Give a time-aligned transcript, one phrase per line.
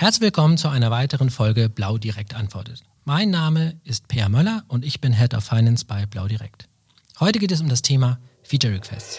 [0.00, 2.84] Herzlich willkommen zu einer weiteren Folge Blau Direkt antwortet.
[3.04, 6.68] Mein Name ist Per Möller und ich bin Head of Finance bei Blau Direkt.
[7.18, 9.18] Heute geht es um das Thema Feature Requests.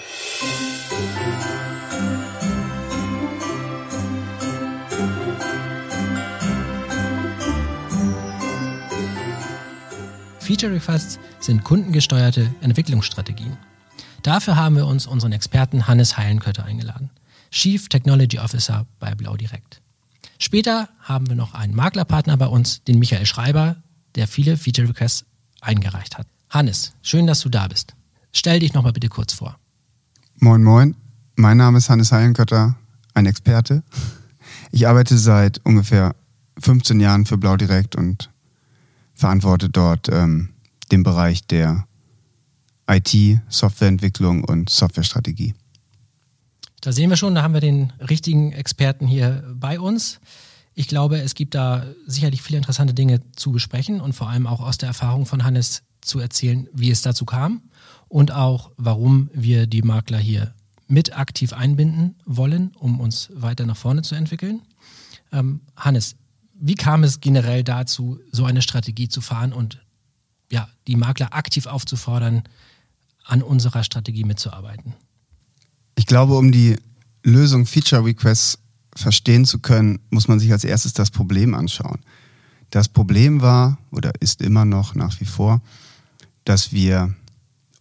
[10.39, 13.57] Feature Requests sind kundengesteuerte Entwicklungsstrategien.
[14.23, 17.09] Dafür haben wir uns unseren Experten Hannes Heilenkötter eingeladen,
[17.51, 19.81] Chief Technology Officer bei Blau Direkt.
[20.39, 23.75] Später haben wir noch einen Maklerpartner bei uns, den Michael Schreiber,
[24.15, 25.25] der viele Feature Requests
[25.59, 26.27] eingereicht hat.
[26.49, 27.93] Hannes, schön, dass du da bist.
[28.31, 29.59] Stell dich nochmal bitte kurz vor.
[30.37, 30.95] Moin, moin.
[31.35, 32.75] Mein Name ist Hannes Heilenkötter,
[33.13, 33.83] ein Experte.
[34.71, 36.15] Ich arbeite seit ungefähr
[36.59, 38.29] 15 Jahren für Blau Direkt und
[39.13, 40.49] verantworte dort ähm,
[40.91, 41.85] den Bereich der
[42.89, 45.53] IT, Softwareentwicklung und Softwarestrategie.
[46.81, 50.19] Da sehen wir schon, da haben wir den richtigen Experten hier bei uns.
[50.73, 54.61] Ich glaube, es gibt da sicherlich viele interessante Dinge zu besprechen und vor allem auch
[54.61, 57.63] aus der Erfahrung von Hannes zu erzählen, wie es dazu kam
[58.07, 60.53] und auch, warum wir die Makler hier
[60.87, 64.61] mit aktiv einbinden wollen, um uns weiter nach vorne zu entwickeln.
[65.31, 66.15] Ähm, Hannes,
[66.53, 69.81] wie kam es generell dazu, so eine Strategie zu fahren und
[70.51, 72.43] ja, die Makler aktiv aufzufordern,
[73.23, 74.95] an unserer Strategie mitzuarbeiten?
[75.99, 76.77] Ich glaube, um die
[77.23, 78.57] Lösung Feature Requests
[78.95, 81.99] verstehen zu können, muss man sich als erstes das Problem anschauen.
[82.69, 85.61] Das Problem war oder ist immer noch nach wie vor,
[86.45, 87.13] dass wir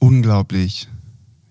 [0.00, 0.88] unglaublich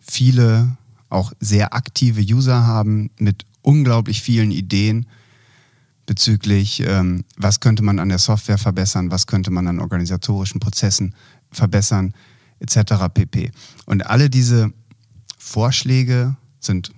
[0.02, 0.76] viele,
[1.08, 5.06] auch sehr aktive User haben mit unglaublich vielen Ideen
[6.06, 11.16] bezüglich, ähm, was könnte man an der Software verbessern, was könnte man an organisatorischen Prozessen
[11.50, 12.14] verbessern,
[12.60, 13.06] etc.
[13.14, 13.52] pp.
[13.86, 14.74] Und alle diese
[15.38, 16.36] Vorschläge
[16.68, 16.92] sind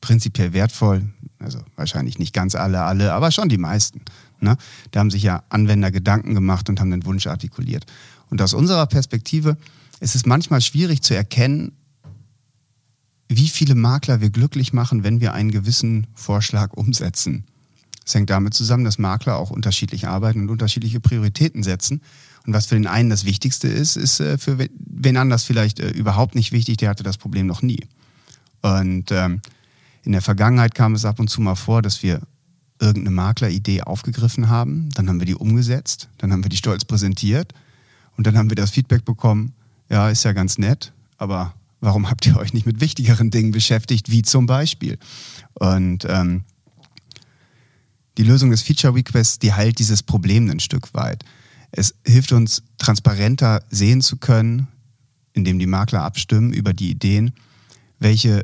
[0.00, 1.02] prinzipiell wertvoll.
[1.38, 4.02] Also wahrscheinlich nicht ganz alle, alle, aber schon die meisten.
[4.40, 4.56] Ne?
[4.92, 7.84] Da haben sich ja Anwender Gedanken gemacht und haben den Wunsch artikuliert.
[8.30, 9.56] Und aus unserer Perspektive
[10.00, 11.72] ist es manchmal schwierig zu erkennen,
[13.28, 17.44] wie viele Makler wir glücklich machen, wenn wir einen gewissen Vorschlag umsetzen.
[18.06, 22.02] Es hängt damit zusammen, dass Makler auch unterschiedlich arbeiten und unterschiedliche Prioritäten setzen.
[22.46, 25.88] Und was für den einen das Wichtigste ist, ist äh, für wen anders vielleicht äh,
[25.88, 27.80] überhaupt nicht wichtig, der hatte das Problem noch nie.
[28.64, 29.42] Und ähm,
[30.04, 32.22] in der Vergangenheit kam es ab und zu mal vor, dass wir
[32.80, 37.52] irgendeine Makleridee aufgegriffen haben, dann haben wir die umgesetzt, dann haben wir die stolz präsentiert
[38.16, 39.52] und dann haben wir das Feedback bekommen,
[39.90, 44.10] ja, ist ja ganz nett, aber warum habt ihr euch nicht mit wichtigeren Dingen beschäftigt,
[44.10, 44.98] wie zum Beispiel?
[45.52, 46.44] Und ähm,
[48.16, 51.22] die Lösung des Feature Requests, die heilt dieses Problem ein Stück weit.
[51.70, 54.68] Es hilft uns, transparenter sehen zu können,
[55.34, 57.34] indem die Makler abstimmen über die Ideen,
[57.98, 58.42] welche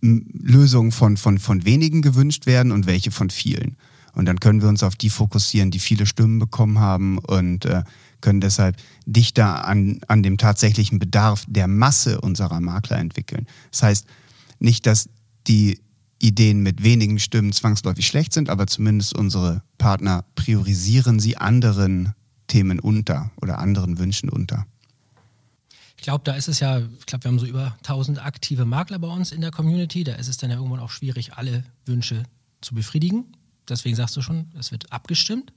[0.00, 3.76] Lösungen von, von, von wenigen gewünscht werden und welche von vielen.
[4.12, 7.84] Und dann können wir uns auf die fokussieren, die viele Stimmen bekommen haben und äh,
[8.20, 8.76] können deshalb
[9.06, 13.46] dichter an, an dem tatsächlichen Bedarf der Masse unserer Makler entwickeln.
[13.70, 14.06] Das heißt
[14.58, 15.08] nicht, dass
[15.46, 15.80] die
[16.18, 22.14] Ideen mit wenigen Stimmen zwangsläufig schlecht sind, aber zumindest unsere Partner priorisieren sie anderen
[22.46, 24.66] Themen unter oder anderen Wünschen unter.
[26.00, 28.98] Ich glaube, da ist es ja, ich glaube, wir haben so über 1000 aktive Makler
[28.98, 30.02] bei uns in der Community.
[30.02, 32.22] Da ist es dann ja irgendwann auch schwierig, alle Wünsche
[32.62, 33.36] zu befriedigen.
[33.68, 35.52] Deswegen sagst du schon, es wird abgestimmt.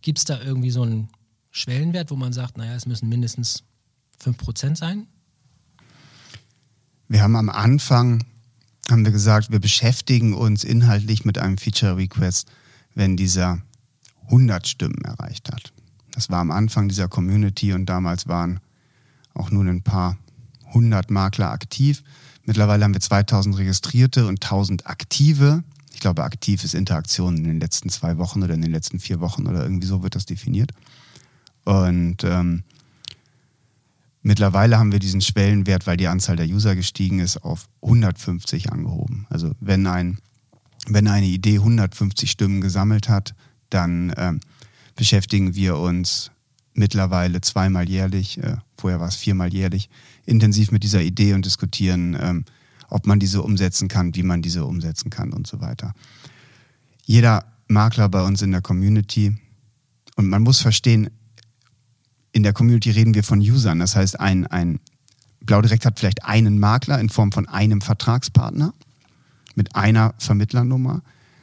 [0.00, 1.08] Gibt es da irgendwie so einen
[1.50, 3.64] Schwellenwert, wo man sagt, naja, es müssen mindestens
[4.22, 5.08] 5% sein?
[7.08, 8.24] Wir haben am Anfang,
[8.88, 12.48] haben wir gesagt, wir beschäftigen uns inhaltlich mit einem Feature Request,
[12.94, 13.60] wenn dieser
[14.26, 15.72] 100 Stimmen erreicht hat.
[16.12, 18.60] Das war am Anfang dieser Community und damals waren
[19.34, 20.16] auch nur ein paar
[20.72, 22.02] hundert Makler aktiv.
[22.44, 25.62] Mittlerweile haben wir 2000 Registrierte und 1000 aktive.
[25.92, 29.20] Ich glaube, aktiv ist Interaktion in den letzten zwei Wochen oder in den letzten vier
[29.20, 30.72] Wochen oder irgendwie so wird das definiert.
[31.64, 32.62] Und ähm,
[34.22, 39.26] mittlerweile haben wir diesen Schwellenwert, weil die Anzahl der User gestiegen ist, auf 150 angehoben.
[39.30, 40.18] Also wenn, ein,
[40.88, 43.34] wenn eine Idee 150 Stimmen gesammelt hat,
[43.70, 44.40] dann ähm,
[44.96, 46.30] beschäftigen wir uns
[46.74, 49.88] mittlerweile zweimal jährlich, äh, vorher war es viermal jährlich,
[50.26, 52.44] intensiv mit dieser Idee und diskutieren, ähm,
[52.90, 55.94] ob man diese umsetzen kann, wie man diese umsetzen kann und so weiter.
[57.04, 59.36] Jeder Makler bei uns in der Community,
[60.16, 61.10] und man muss verstehen,
[62.32, 63.78] in der Community reden wir von Usern.
[63.78, 64.80] Das heißt, ein, ein
[65.40, 68.74] Blau Direkt hat vielleicht einen Makler in Form von einem Vertragspartner
[69.54, 71.02] mit einer Vermittlernummer.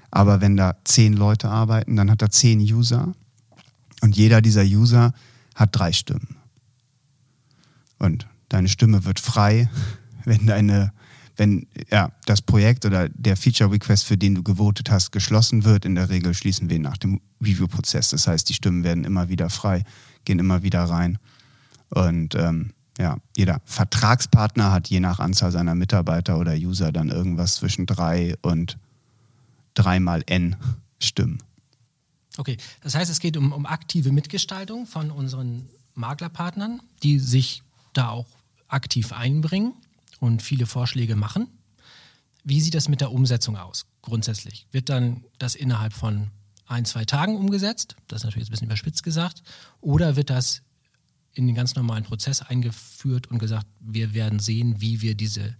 [0.10, 3.13] Aber wenn da zehn Leute arbeiten, dann hat er zehn User
[4.01, 5.13] und jeder dieser User
[5.56, 6.36] hat drei Stimmen.
[8.00, 9.69] Und deine Stimme wird frei,
[10.25, 10.92] wenn deine,
[11.38, 15.86] wenn ja, das Projekt oder der Feature Request, für den du gewotet hast, geschlossen wird,
[15.86, 18.09] in der Regel schließen wir ihn nach dem Review-Prozess.
[18.09, 19.83] Das heißt, die Stimmen werden immer wieder frei,
[20.25, 21.18] gehen immer wieder rein.
[21.89, 27.56] Und ähm, ja, jeder Vertragspartner hat je nach Anzahl seiner Mitarbeiter oder User dann irgendwas
[27.56, 28.77] zwischen drei und
[29.74, 30.56] dreimal N
[31.00, 31.42] Stimmen.
[32.38, 37.63] Okay, das heißt, es geht um, um aktive Mitgestaltung von unseren Maklerpartnern, die sich
[37.94, 38.28] da auch
[38.68, 39.74] aktiv einbringen
[40.19, 41.48] und viele Vorschläge machen.
[42.44, 44.66] Wie sieht das mit der Umsetzung aus, grundsätzlich?
[44.72, 46.31] Wird dann das innerhalb von
[46.66, 47.95] ein, zwei Tagen umgesetzt?
[48.07, 49.44] Das ist natürlich jetzt ein bisschen überspitzt gesagt.
[49.81, 50.62] Oder wird das
[51.34, 55.56] in den ganz normalen Prozess eingeführt und gesagt, wir werden sehen, wie wir diese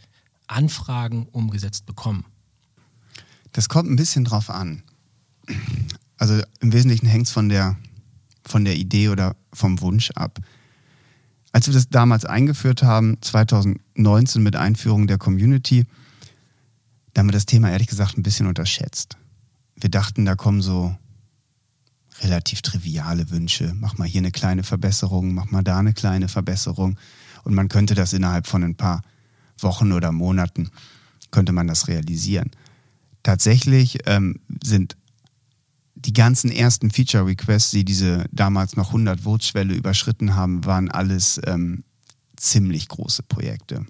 [0.48, 2.26] Anfragen umgesetzt bekommen?
[3.52, 4.84] Das kommt ein bisschen drauf an.
[6.22, 7.78] Also im Wesentlichen hängt es von der,
[8.46, 10.38] von der Idee oder vom Wunsch ab.
[11.52, 15.88] Als wir das damals eingeführt haben, 2019 mit Einführung der Community,
[17.16, 19.18] da haben wir das Thema ehrlich gesagt ein bisschen unterschätzt.
[19.76, 20.96] Wir dachten, da kommen so
[22.22, 23.74] relativ triviale Wünsche.
[23.74, 27.00] Mach mal hier eine kleine Verbesserung, mach mal da eine kleine Verbesserung.
[27.44, 29.02] Und man könnte das innerhalb von ein paar
[29.58, 30.70] Wochen oder Monaten,
[31.32, 32.52] könnte man das realisieren.
[33.24, 34.98] Tatsächlich ähm, sind
[36.06, 41.84] die ganzen ersten Feature-Requests, die diese damals noch 100-Votes-Schwelle überschritten haben, waren alles ähm,
[42.36, 43.86] ziemlich große Projekte.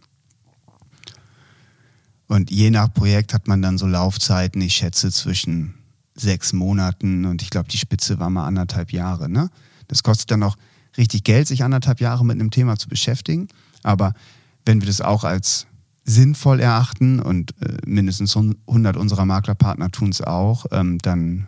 [2.27, 5.75] Und je nach Projekt hat man dann so Laufzeiten, ich schätze zwischen
[6.15, 9.29] sechs Monaten und ich glaube, die Spitze war mal anderthalb Jahre.
[9.29, 9.49] Ne?
[9.87, 10.57] Das kostet dann auch
[10.97, 13.47] richtig Geld, sich anderthalb Jahre mit einem Thema zu beschäftigen.
[13.83, 14.13] Aber
[14.65, 15.67] wenn wir das auch als
[16.03, 21.47] sinnvoll erachten und äh, mindestens 100 unserer Maklerpartner tun es auch, ähm, dann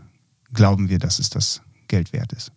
[0.53, 2.51] glauben wir, dass es das Geld wert ist.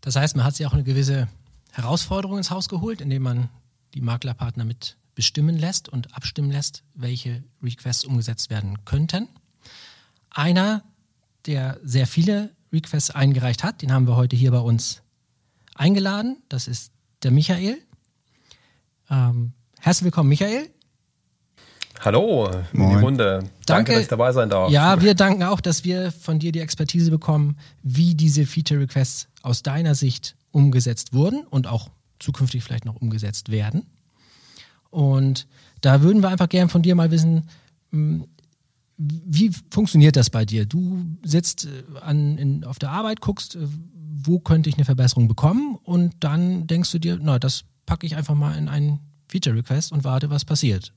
[0.00, 1.28] Das heißt, man hat sich auch eine gewisse
[1.72, 3.48] Herausforderung ins Haus geholt, indem man
[3.94, 9.28] die Maklerpartner mit bestimmen lässt und abstimmen lässt, welche Requests umgesetzt werden könnten.
[10.30, 10.84] Einer,
[11.46, 15.02] der sehr viele Requests eingereicht hat, den haben wir heute hier bei uns
[15.74, 16.42] eingeladen.
[16.48, 16.92] Das ist
[17.22, 17.78] der Michael.
[19.10, 20.70] Ähm, herzlich willkommen, Michael.
[22.04, 22.90] Hallo in Moin.
[22.90, 23.38] die Runde.
[23.38, 24.70] Danke, Danke, dass ich dabei sein darf.
[24.70, 29.28] Ja, wir danken auch, dass wir von dir die Expertise bekommen, wie diese Feature Requests
[29.42, 31.88] aus deiner Sicht umgesetzt wurden und auch
[32.18, 33.86] zukünftig vielleicht noch umgesetzt werden.
[34.90, 35.46] Und
[35.80, 37.48] da würden wir einfach gern von dir mal wissen,
[37.90, 38.24] hm,
[38.96, 40.64] wie funktioniert das bei dir?
[40.64, 43.60] Du sitzt äh, an, in, auf der Arbeit, guckst, äh,
[44.22, 48.16] wo könnte ich eine Verbesserung bekommen und dann denkst du dir, na, das packe ich
[48.16, 50.92] einfach mal in einen Feature Request und warte, was passiert.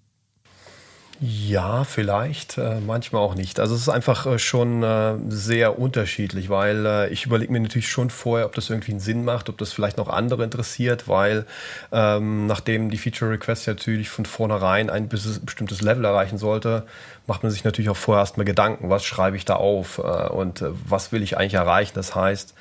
[1.22, 3.60] Ja, vielleicht, äh, manchmal auch nicht.
[3.60, 8.10] Also es ist einfach äh, schon äh, sehr unterschiedlich, weil ich überlege mir natürlich schon
[8.10, 11.46] vorher, ob das irgendwie einen Sinn macht, ob das vielleicht noch andere interessiert, weil
[11.92, 16.86] ähm, nachdem die Feature Request natürlich von vornherein ein bestimmtes Level erreichen sollte,
[17.28, 21.12] macht man sich natürlich auch vorher erstmal Gedanken, was schreibe ich da auf und was
[21.12, 21.92] will ich eigentlich erreichen.
[21.96, 22.54] Das heißt,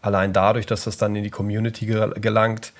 [0.00, 2.72] allein dadurch, dass das dann in die Community gelangt,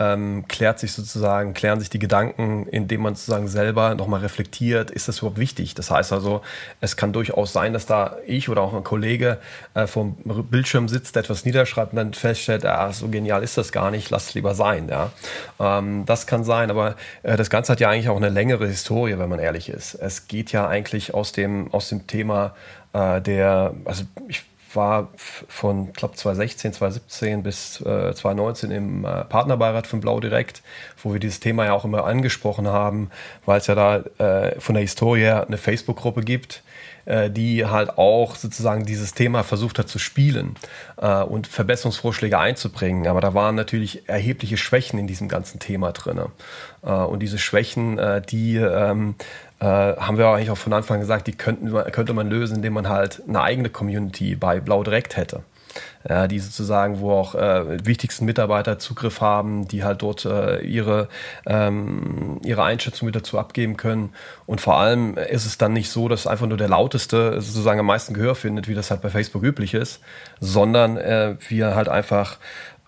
[0.00, 5.08] ähm, klärt sich sozusagen, klären sich die Gedanken, indem man sozusagen selber nochmal reflektiert, ist
[5.08, 5.74] das überhaupt wichtig?
[5.74, 6.40] Das heißt also,
[6.80, 9.38] es kann durchaus sein, dass da ich oder auch ein Kollege
[9.74, 10.16] äh, vom
[10.50, 14.28] Bildschirm sitzt, etwas niederschreibt und dann feststellt, ah, so genial ist das gar nicht, lass
[14.28, 14.88] es lieber sein.
[14.88, 15.12] Ja?
[15.60, 19.18] Ähm, das kann sein, aber äh, das Ganze hat ja eigentlich auch eine längere Historie,
[19.18, 19.94] wenn man ehrlich ist.
[19.94, 22.54] Es geht ja eigentlich aus dem, aus dem Thema
[22.94, 24.44] äh, der, also ich
[24.74, 30.62] war von, glaube 2016, 2017 bis äh, 2019 im äh, Partnerbeirat von Blau Direkt,
[31.02, 33.10] wo wir dieses Thema ja auch immer angesprochen haben,
[33.46, 36.62] weil es ja da äh, von der Historie her eine Facebook-Gruppe gibt,
[37.06, 40.54] äh, die halt auch sozusagen dieses Thema versucht hat zu spielen
[40.98, 43.06] äh, und Verbesserungsvorschläge einzubringen.
[43.06, 46.20] Aber da waren natürlich erhebliche Schwächen in diesem ganzen Thema drin.
[46.82, 47.98] Äh, und diese Schwächen,
[48.30, 49.14] die ähm,
[49.60, 52.72] äh, haben wir eigentlich auch von Anfang an gesagt, die könnten, könnte man lösen, indem
[52.72, 55.42] man halt eine eigene Community bei Blau direkt hätte.
[56.08, 61.08] Ja, die sozusagen, wo auch äh, wichtigsten Mitarbeiter Zugriff haben, die halt dort äh, ihre,
[61.46, 64.14] ähm, ihre Einschätzung mit dazu abgeben können.
[64.46, 67.86] Und vor allem ist es dann nicht so, dass einfach nur der Lauteste sozusagen am
[67.86, 70.00] meisten Gehör findet, wie das halt bei Facebook üblich ist,
[70.40, 72.38] sondern äh, wir halt einfach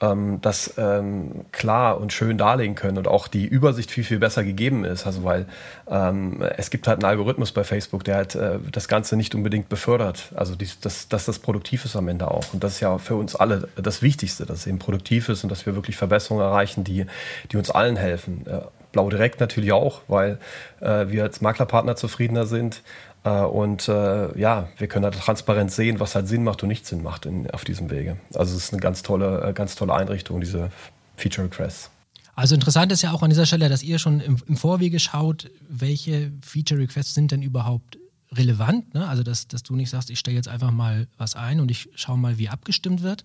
[0.03, 4.45] ähm, das ähm, klar und schön darlegen können und auch die Übersicht viel, viel besser
[4.45, 5.07] gegeben ist.
[5.07, 5.47] Also weil
[5.89, 9.69] ähm, es gibt halt einen Algorithmus bei Facebook, der halt äh, das Ganze nicht unbedingt
[9.69, 10.33] befördert.
[10.35, 12.53] Also dies, dass, dass das produktiv ist am Ende auch.
[12.53, 15.51] Und das ist ja für uns alle das Wichtigste, dass es eben produktiv ist und
[15.51, 17.07] dass wir wirklich Verbesserungen erreichen, die,
[17.51, 18.45] die uns allen helfen.
[18.47, 18.61] Äh,
[18.93, 20.39] Blau direkt natürlich auch, weil
[20.81, 22.83] äh, wir als Maklerpartner zufriedener sind,
[23.31, 27.03] und äh, ja, wir können halt transparent sehen, was halt Sinn macht und nicht Sinn
[27.03, 28.17] macht in, auf diesem Wege.
[28.35, 30.71] Also es ist eine ganz tolle, äh, ganz tolle Einrichtung, diese
[31.17, 31.91] Feature Requests.
[32.35, 35.51] Also interessant ist ja auch an dieser Stelle, dass ihr schon im, im Vorwege schaut,
[35.69, 37.99] welche Feature Requests sind denn überhaupt
[38.33, 38.95] relevant.
[38.95, 39.07] Ne?
[39.07, 41.91] Also dass, dass du nicht sagst, ich stelle jetzt einfach mal was ein und ich
[41.95, 43.23] schaue mal, wie abgestimmt wird,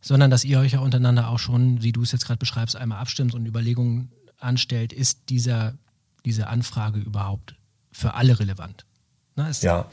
[0.00, 2.98] sondern dass ihr euch ja untereinander auch schon, wie du es jetzt gerade beschreibst, einmal
[2.98, 5.74] abstimmt und Überlegungen anstellt, ist dieser,
[6.24, 7.54] diese Anfrage überhaupt
[7.92, 8.84] für alle relevant?
[9.36, 9.50] Ne?
[9.62, 9.86] ja,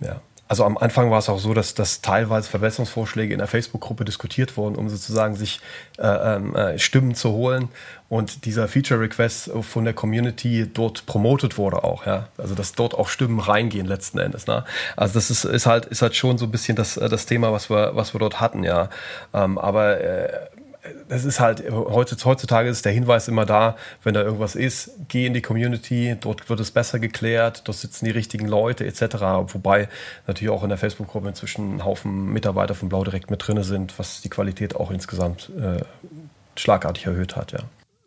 [0.00, 0.20] ja.
[0.52, 4.58] Also am Anfang war es auch so, dass, dass teilweise Verbesserungsvorschläge in der Facebook-Gruppe diskutiert
[4.58, 5.60] wurden, um sozusagen sich
[5.96, 7.70] äh, ähm, äh, Stimmen zu holen
[8.10, 12.28] und dieser Feature-Request von der Community dort promotet wurde auch, ja.
[12.36, 14.46] Also dass dort auch Stimmen reingehen letzten Endes.
[14.46, 14.66] Ne?
[14.94, 17.70] Also das ist, ist halt ist halt schon so ein bisschen das, das Thema, was
[17.70, 18.90] wir, was wir dort hatten, ja.
[19.32, 20.28] Ähm, aber äh,
[21.08, 25.34] das ist halt, heutzutage ist der Hinweis immer da, wenn da irgendwas ist, geh in
[25.34, 29.02] die Community, dort wird es besser geklärt, dort sitzen die richtigen Leute etc.
[29.52, 29.88] Wobei
[30.26, 33.98] natürlich auch in der Facebook-Gruppe inzwischen ein Haufen Mitarbeiter von Blau direkt mit drin sind,
[33.98, 35.82] was die Qualität auch insgesamt äh,
[36.56, 37.60] schlagartig erhöht hat, ja.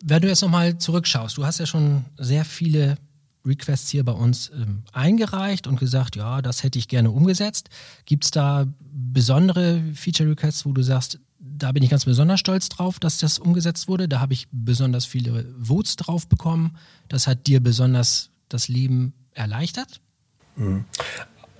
[0.04, 2.96] Wenn du jetzt nochmal zurückschaust, du hast ja schon sehr viele
[3.46, 7.70] Requests hier bei uns ähm, eingereicht und gesagt, ja, das hätte ich gerne umgesetzt.
[8.04, 11.18] Gibt es da besondere Feature-Requests, wo du sagst,
[11.56, 14.08] da bin ich ganz besonders stolz drauf, dass das umgesetzt wurde.
[14.08, 16.76] Da habe ich besonders viele Votes drauf bekommen.
[17.08, 20.00] Das hat dir besonders das Leben erleichtert?
[20.56, 20.84] Mhm.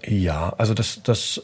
[0.06, 1.42] Ja, also das, das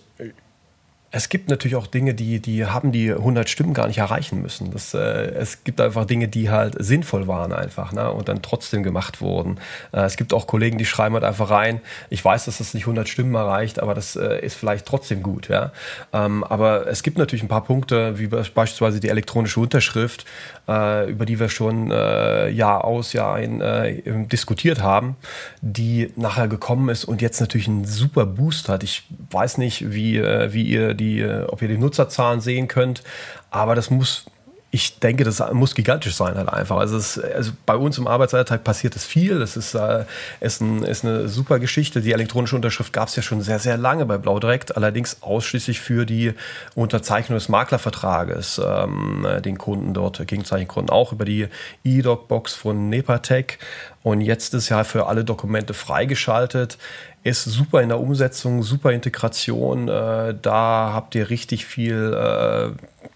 [1.14, 4.71] es gibt natürlich auch Dinge, die, die haben die 100 Stimmen gar nicht erreichen müssen.
[4.71, 8.11] Das, äh, es gibt einfach Dinge, die halt sinnvoll waren einfach ne?
[8.11, 9.59] und dann trotzdem gemacht wurden.
[9.92, 12.85] Äh, es gibt auch Kollegen, die schreiben halt einfach rein, ich weiß, dass das nicht
[12.85, 15.49] 100 Stimmen erreicht, aber das äh, ist vielleicht trotzdem gut.
[15.49, 15.73] Ja?
[16.14, 20.25] Ähm, aber es gibt natürlich ein paar Punkte, wie beispielsweise die elektronische Unterschrift,
[20.69, 25.16] äh, über die wir schon äh, Jahr aus, Jahr ein äh, diskutiert haben,
[25.61, 28.83] die nachher gekommen ist und jetzt natürlich einen super Boost hat.
[28.83, 33.02] Ich weiß nicht, wie, wie ihr die, äh, ob ihr die Nutzerzahlen sehen könnt,
[33.50, 34.26] aber das muss
[34.75, 36.78] ich denke, das muss gigantisch sein halt einfach.
[36.78, 39.38] Also, es, also bei uns im Arbeitsalltag passiert es viel.
[39.38, 40.06] Das ist, äh,
[40.40, 42.00] ist, ein, ist eine super Geschichte.
[42.00, 45.78] Die elektronische Unterschrift gab es ja schon sehr, sehr lange bei Blau Direkt, allerdings ausschließlich
[45.78, 46.32] für die
[46.75, 51.49] Unterzeichnung des Maklervertrages, ähm, den Kunden dort gegenzeichnen konnten, auch über die
[51.85, 53.59] E-Doc-Box von Nepatec.
[54.02, 56.78] Und jetzt ist ja für alle Dokumente freigeschaltet
[57.25, 59.88] ist super in der Umsetzung, super Integration.
[59.88, 62.71] Äh, da habt ihr richtig viel, äh,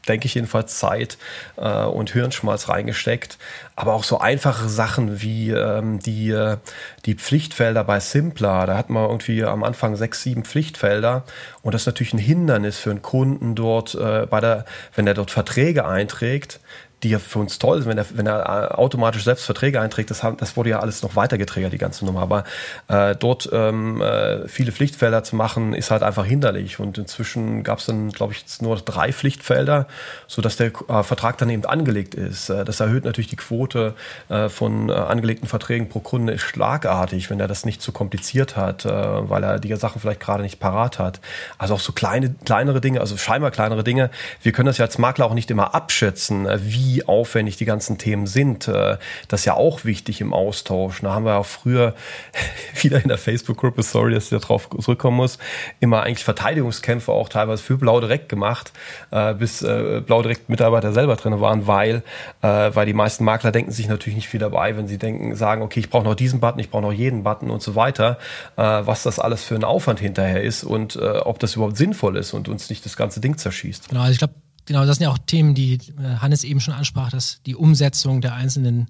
[0.07, 1.19] denke ich jedenfalls, Zeit
[1.57, 3.37] äh, und Hirnschmalz reingesteckt.
[3.75, 6.59] Aber auch so einfache Sachen wie ähm, die, äh,
[7.05, 8.67] die Pflichtfelder bei Simpler.
[8.67, 11.25] Da hat man irgendwie am Anfang sechs, sieben Pflichtfelder.
[11.63, 15.15] Und das ist natürlich ein Hindernis für einen Kunden dort, äh, bei der, wenn er
[15.15, 16.61] dort Verträge einträgt,
[17.03, 20.11] die ja für uns toll sind, wenn er, wenn er äh, automatisch selbst Verträge einträgt,
[20.11, 22.23] das, haben, das wurde ja alles noch weitergetriggert, die ganze Nummer.
[22.23, 22.45] Aber
[22.89, 26.81] äh, dort ähm, äh, viele Pflichtfelder zu machen, ist halt einfach hinderlich.
[26.81, 29.89] Und inzwischen gab es dann, glaube ich, nur drei Pflichtfelder,
[30.27, 32.49] sodass der äh, Vertrag dann eben angelegt ist.
[32.49, 33.95] Äh, das erhöht natürlich die Quote
[34.31, 39.43] äh, von angelegten Verträgen pro Kunde schlagartig, wenn er das nicht zu kompliziert hat, weil
[39.43, 41.21] er die Sachen vielleicht gerade nicht parat hat.
[41.59, 44.11] Also auch so kleine, kleinere Dinge, also scheinbar kleinere Dinge.
[44.43, 47.99] Wir können das ja als Makler auch nicht immer abschätzen, wie wie aufwendig die ganzen
[47.99, 48.69] Themen sind.
[48.69, 51.01] Äh, das ist ja auch wichtig im Austausch.
[51.01, 51.95] Da haben wir auch früher
[52.81, 55.39] wieder in der Facebook-Gruppe, sorry, dass ich darauf zurückkommen muss,
[55.81, 58.73] immer eigentlich Verteidigungskämpfe auch teilweise für Blau direkt gemacht,
[59.11, 62.03] äh, bis äh, Blau direkt Mitarbeiter selber drin waren, weil,
[62.41, 65.81] weil die meisten Makler denken sich natürlich nicht viel dabei, wenn sie denken, sagen, okay,
[65.81, 68.19] ich brauche noch diesen Button, ich brauche noch jeden Button und so weiter,
[68.57, 72.49] was das alles für ein Aufwand hinterher ist und ob das überhaupt sinnvoll ist und
[72.49, 73.89] uns nicht das ganze Ding zerschießt.
[73.89, 74.35] Genau, also ich glaube,
[74.67, 78.21] genau, das sind ja auch Themen, die äh, Hannes eben schon ansprach, dass die Umsetzung
[78.21, 78.89] der einzelnen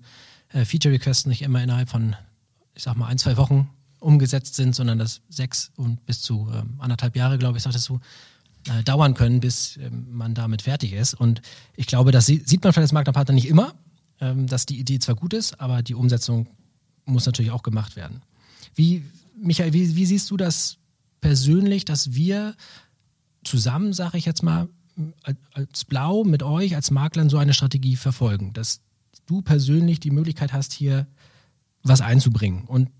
[0.52, 2.16] äh, Feature Requests nicht immer innerhalb von,
[2.74, 6.76] ich sag mal, ein, zwei Wochen umgesetzt sind, sondern dass sechs und bis zu ähm,
[6.78, 8.00] anderthalb Jahre, glaube ich, sagtest du,
[8.68, 11.14] äh, dauern können, bis ähm, man damit fertig ist.
[11.14, 11.42] Und
[11.76, 13.74] ich glaube, das sieht man vielleicht als Maklerpartner nicht immer,
[14.20, 16.48] ähm, dass die Idee zwar gut ist, aber die Umsetzung
[17.04, 18.22] muss natürlich auch gemacht werden.
[18.74, 19.04] Wie,
[19.36, 20.78] Michael, wie, wie siehst du das
[21.20, 22.54] persönlich, dass wir
[23.44, 24.68] zusammen, sage ich jetzt mal,
[25.52, 28.80] als Blau mit euch als Maklern so eine Strategie verfolgen, dass
[29.26, 31.06] du persönlich die Möglichkeit hast, hier
[31.82, 32.90] was einzubringen und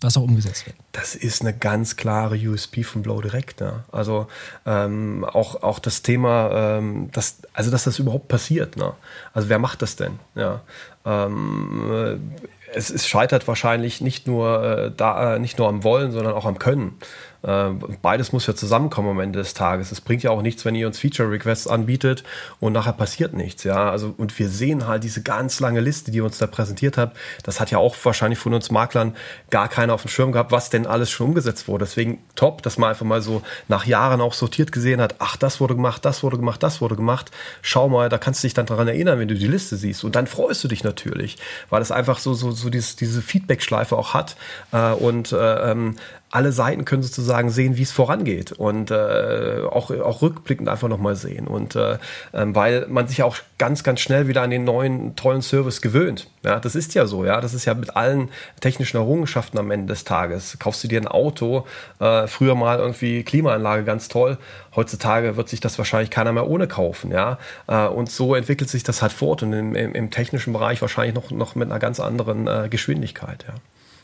[0.00, 0.76] was auch umgesetzt wird.
[0.92, 3.60] Das ist eine ganz klare USP von Blau Direkt.
[3.60, 3.84] Ja.
[3.92, 4.28] Also
[4.64, 8.76] ähm, auch, auch das Thema, ähm, das, also dass das überhaupt passiert.
[8.76, 8.92] Ne?
[9.34, 10.18] Also wer macht das denn?
[10.34, 10.62] Ja.
[11.04, 12.20] Ähm,
[12.72, 16.46] es, es scheitert wahrscheinlich nicht nur, äh, da, äh, nicht nur am Wollen, sondern auch
[16.46, 16.96] am Können.
[17.42, 17.70] Äh,
[18.02, 19.92] beides muss ja zusammenkommen am Ende des Tages.
[19.92, 22.24] Es bringt ja auch nichts, wenn ihr uns Feature-Requests anbietet
[22.60, 23.64] und nachher passiert nichts.
[23.64, 26.98] Ja, also und wir sehen halt diese ganz lange Liste, die ihr uns da präsentiert
[26.98, 27.16] habt.
[27.42, 29.16] Das hat ja auch wahrscheinlich von uns Maklern
[29.50, 31.84] gar keiner auf dem Schirm gehabt, was denn alles schon umgesetzt wurde.
[31.84, 35.16] Deswegen top, dass man einfach mal so nach Jahren auch sortiert gesehen hat.
[35.18, 37.30] Ach, das wurde gemacht, das wurde gemacht, das wurde gemacht.
[37.62, 40.04] Schau mal, da kannst du dich dann daran erinnern, wenn du die Liste siehst.
[40.04, 41.38] Und dann freust du dich natürlich,
[41.70, 44.36] weil es einfach so so so dieses, diese Feedback-Schleife auch hat
[44.72, 45.96] äh, und äh, ähm,
[46.30, 51.16] alle Seiten können sozusagen sehen, wie es vorangeht und äh, auch, auch rückblickend einfach nochmal
[51.16, 51.48] sehen.
[51.48, 51.98] Und äh,
[52.32, 56.30] ähm, weil man sich auch ganz, ganz schnell wieder an den neuen tollen Service gewöhnt.
[56.44, 57.40] Ja, das ist ja so, ja.
[57.40, 58.28] Das ist ja mit allen
[58.60, 60.56] technischen Errungenschaften am Ende des Tages.
[60.60, 61.66] Kaufst du dir ein Auto,
[61.98, 64.38] äh, früher mal irgendwie Klimaanlage ganz toll.
[64.76, 67.38] Heutzutage wird sich das wahrscheinlich keiner mehr ohne kaufen, ja.
[67.66, 71.16] Äh, und so entwickelt sich das halt fort und im, im, im technischen Bereich wahrscheinlich
[71.16, 73.54] noch, noch mit einer ganz anderen äh, Geschwindigkeit, ja.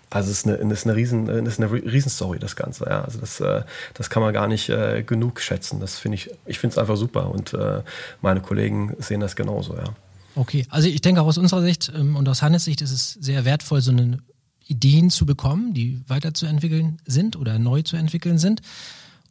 [0.09, 2.85] Also es ist eine, ist eine, Riesen, ist eine Riesenstory, das Ganze.
[2.85, 3.03] Ja.
[3.03, 3.63] Also das, äh,
[3.95, 5.81] das kann man gar nicht äh, genug schätzen.
[5.81, 7.83] Das finde ich, ich finde es einfach super und äh,
[8.23, 9.95] meine Kollegen sehen das genauso, ja.
[10.37, 13.15] Okay, also ich denke auch aus unserer Sicht ähm, und aus Hannes Sicht ist es
[13.15, 14.19] sehr wertvoll, so eine
[14.67, 18.61] Ideen zu bekommen, die weiterzuentwickeln sind oder neu zu entwickeln sind.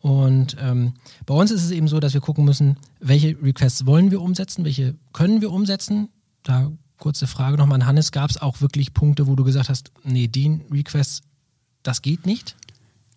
[0.01, 0.94] Und ähm,
[1.25, 4.65] bei uns ist es eben so, dass wir gucken müssen, welche Requests wollen wir umsetzen,
[4.65, 6.10] welche können wir umsetzen.
[6.44, 8.12] Da kurze Frage nochmal an Hannes.
[8.12, 11.24] Gab es auch wirklich Punkte, wo du gesagt hast, nee, den Request,
[11.84, 12.56] das geht nicht?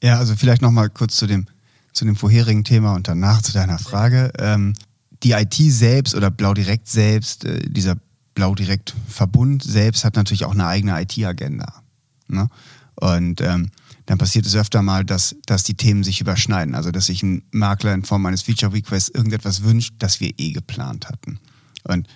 [0.02, 1.46] Ja, also vielleicht nochmal kurz zu dem,
[1.92, 4.32] zu dem vorherigen Thema und danach zu deiner Frage.
[4.38, 4.74] Ähm,
[5.22, 7.96] die IT selbst oder Blau Direkt selbst, äh, dieser
[8.34, 11.82] Blau Direkt Verbund selbst hat natürlich auch eine eigene IT-Agenda.
[12.28, 12.48] Ne?
[12.94, 13.70] Und ähm,
[14.06, 16.74] dann passiert es öfter mal, dass, dass die Themen sich überschneiden.
[16.74, 20.52] Also, dass sich ein Makler in Form eines Feature Requests irgendetwas wünscht, das wir eh
[20.52, 21.40] geplant hatten.
[21.84, 22.08] Und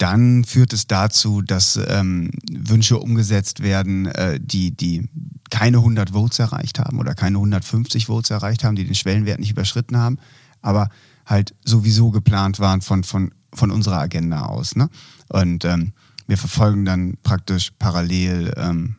[0.00, 5.10] dann führt es dazu, dass ähm, Wünsche umgesetzt werden, äh, die, die
[5.50, 9.50] keine 100 Votes erreicht haben oder keine 150 Votes erreicht haben, die den Schwellenwert nicht
[9.50, 10.18] überschritten haben,
[10.62, 10.88] aber
[11.26, 14.74] halt sowieso geplant waren von, von, von unserer Agenda aus.
[14.74, 14.88] Ne?
[15.28, 15.92] Und ähm,
[16.26, 18.96] wir verfolgen dann praktisch parallel ähm,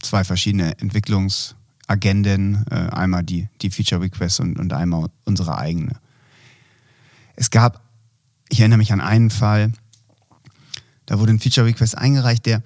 [0.00, 5.98] zwei verschiedene Entwicklungsagenden, äh, einmal die, die Feature Requests und, und einmal unsere eigene.
[7.34, 7.89] Es gab
[8.50, 9.72] ich erinnere mich an einen Fall,
[11.06, 12.62] da wurde ein Feature Request eingereicht, der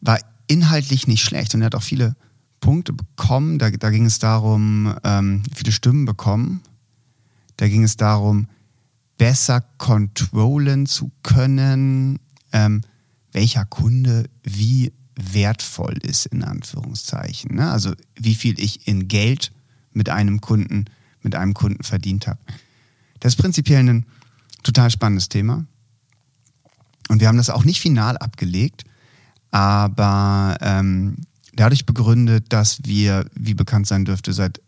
[0.00, 2.16] war inhaltlich nicht schlecht und er hat auch viele
[2.60, 3.58] Punkte bekommen.
[3.58, 6.62] Da, da ging es darum, ähm, viele Stimmen bekommen.
[7.56, 8.48] Da ging es darum,
[9.18, 12.18] besser controllen zu können,
[12.52, 12.82] ähm,
[13.32, 17.54] welcher Kunde wie wertvoll ist, in Anführungszeichen.
[17.54, 17.70] Ne?
[17.70, 19.52] Also wie viel ich in Geld
[19.92, 20.84] mit einem Kunden,
[21.22, 22.40] mit einem Kunden verdient habe.
[23.20, 24.06] Das ist prinzipiell ein
[24.66, 25.64] total spannendes Thema.
[27.08, 28.84] Und wir haben das auch nicht final abgelegt,
[29.50, 31.18] aber ähm,
[31.54, 34.60] dadurch begründet, dass wir, wie bekannt sein dürfte, seit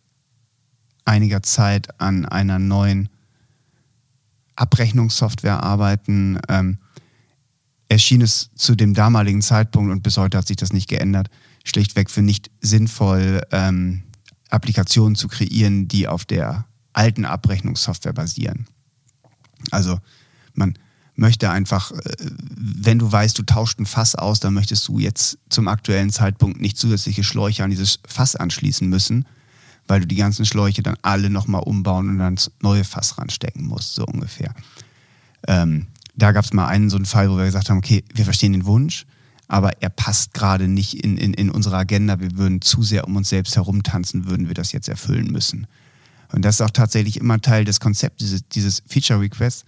[1.05, 3.09] einiger Zeit an einer neuen
[4.55, 6.79] Abrechnungssoftware arbeiten, ähm,
[7.89, 11.31] erschien es zu dem damaligen Zeitpunkt und bis heute hat sich das nicht geändert,
[11.65, 14.05] schlichtweg für nicht sinnvoll, ähm,
[14.51, 18.67] Applikationen zu kreieren, die auf der alten Abrechnungssoftware basieren.
[19.71, 20.01] Also
[20.55, 20.75] man
[21.15, 25.39] möchte einfach, äh, wenn du weißt, du tauscht ein Fass aus, dann möchtest du jetzt
[25.49, 29.27] zum aktuellen Zeitpunkt nicht zusätzliche Schläuche an dieses Fass anschließen müssen,
[29.89, 33.67] weil du die ganzen Schläuche dann alle nochmal umbauen und dann ins neue Fass ranstecken
[33.67, 34.55] musst, so ungefähr.
[35.47, 38.25] Ähm, da gab es mal einen so einen Fall, wo wir gesagt haben, okay, wir
[38.25, 39.07] verstehen den Wunsch,
[39.49, 42.21] aber er passt gerade nicht in, in, in unsere Agenda.
[42.21, 45.67] Wir würden zu sehr um uns selbst herumtanzen, würden wir das jetzt erfüllen müssen.
[46.33, 49.65] Und das ist auch tatsächlich immer Teil des Konzepts dieses, dieses Feature Requests.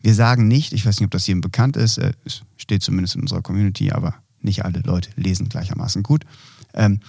[0.00, 3.16] Wir sagen nicht, ich weiß nicht, ob das jedem bekannt ist, äh, es steht zumindest
[3.16, 6.24] in unserer Community, aber nicht alle Leute lesen gleichermaßen gut.
[6.74, 7.00] Ähm,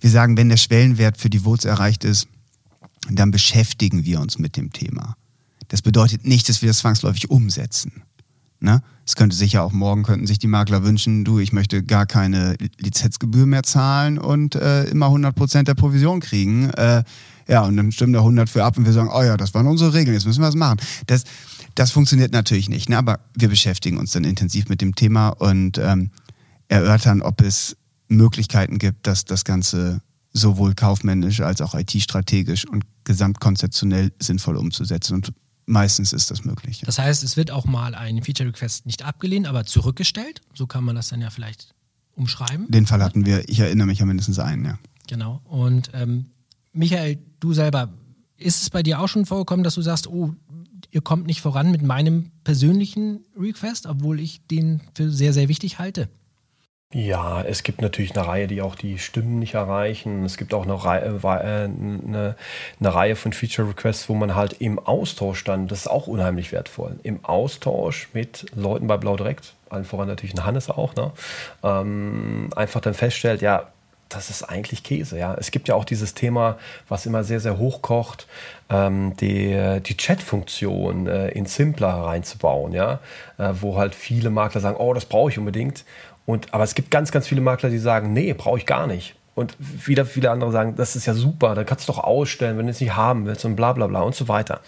[0.00, 2.28] wir sagen, wenn der Schwellenwert für die Votes erreicht ist,
[3.10, 5.16] dann beschäftigen wir uns mit dem Thema.
[5.68, 8.02] Das bedeutet nicht, dass wir das zwangsläufig umsetzen.
[8.60, 8.82] Ne?
[9.04, 12.06] Es könnte sich ja auch morgen könnten sich die Makler wünschen, du, ich möchte gar
[12.06, 16.70] keine Lizenzgebühr mehr zahlen und äh, immer 100% der Provision kriegen.
[16.70, 17.02] Äh,
[17.48, 19.66] ja, und dann stimmen da 100 für ab und wir sagen, oh ja, das waren
[19.66, 20.78] unsere Regeln, jetzt müssen wir was machen.
[21.06, 21.24] Das,
[21.74, 22.98] das funktioniert natürlich nicht, ne?
[22.98, 26.10] aber wir beschäftigen uns dann intensiv mit dem Thema und ähm,
[26.68, 27.76] erörtern, ob es
[28.08, 30.00] Möglichkeiten gibt, dass das Ganze
[30.32, 35.14] sowohl kaufmännisch als auch IT-strategisch und gesamtkonzeptionell sinnvoll umzusetzen.
[35.14, 35.32] Und
[35.66, 36.82] meistens ist das möglich.
[36.84, 40.40] Das heißt, es wird auch mal ein Feature Request nicht abgelehnt, aber zurückgestellt.
[40.54, 41.74] So kann man das dann ja vielleicht
[42.14, 42.70] umschreiben.
[42.70, 44.78] Den Fall hatten wir, ich erinnere mich an mindestens einen, ja.
[45.08, 45.40] Genau.
[45.44, 46.26] Und ähm,
[46.72, 47.92] Michael, du selber,
[48.36, 50.34] ist es bei dir auch schon vorgekommen, dass du sagst, oh,
[50.90, 55.78] ihr kommt nicht voran mit meinem persönlichen Request, obwohl ich den für sehr, sehr wichtig
[55.78, 56.08] halte?
[56.94, 60.26] Ja, es gibt natürlich eine Reihe, die auch die Stimmen nicht erreichen.
[60.26, 62.36] Es gibt auch eine Reihe, äh, eine,
[62.80, 66.52] eine Reihe von Feature Requests, wo man halt im Austausch dann, das ist auch unheimlich
[66.52, 71.12] wertvoll, im Austausch mit Leuten bei Blau Direkt, allen voran natürlich ein Hannes auch, ne?
[71.62, 73.68] ähm, einfach dann feststellt, ja,
[74.14, 75.18] das ist eigentlich Käse.
[75.18, 75.34] Ja.
[75.34, 78.26] Es gibt ja auch dieses Thema, was immer sehr, sehr hochkocht,
[78.68, 83.00] ähm, die, die Chat-Funktion äh, in Simpler reinzubauen, ja,
[83.38, 85.84] äh, wo halt viele Makler sagen, oh, das brauche ich unbedingt.
[86.26, 89.16] Und, aber es gibt ganz, ganz viele Makler, die sagen, nee, brauche ich gar nicht.
[89.34, 92.66] Und wieder viele andere sagen, das ist ja super, da kannst du doch ausstellen, wenn
[92.66, 94.60] du es nicht haben willst und bla bla bla und so weiter.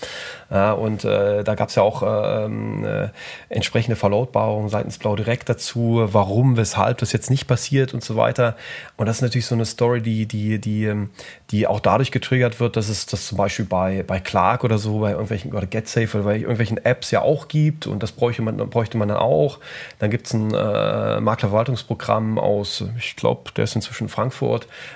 [0.51, 3.09] Ja, und äh, da gab es ja auch ähm, äh,
[3.51, 8.57] entsprechende Verlautbarungen seitens Blau Direkt dazu, warum, weshalb das jetzt nicht passiert und so weiter.
[8.97, 11.11] Und das ist natürlich so eine Story, die, die, die, ähm,
[11.51, 15.01] die auch dadurch getriggert wird, dass es das zum Beispiel bei, bei Clark oder so,
[15.01, 18.57] bei irgendwelchen oder GetSafe oder bei irgendwelchen Apps ja auch gibt und das bräuchte man,
[18.57, 19.59] bräuchte man dann auch.
[19.99, 24.54] Dann gibt es ein äh, Maklerverwaltungsprogramm aus, ich glaube, der ist inzwischen Frankfurt,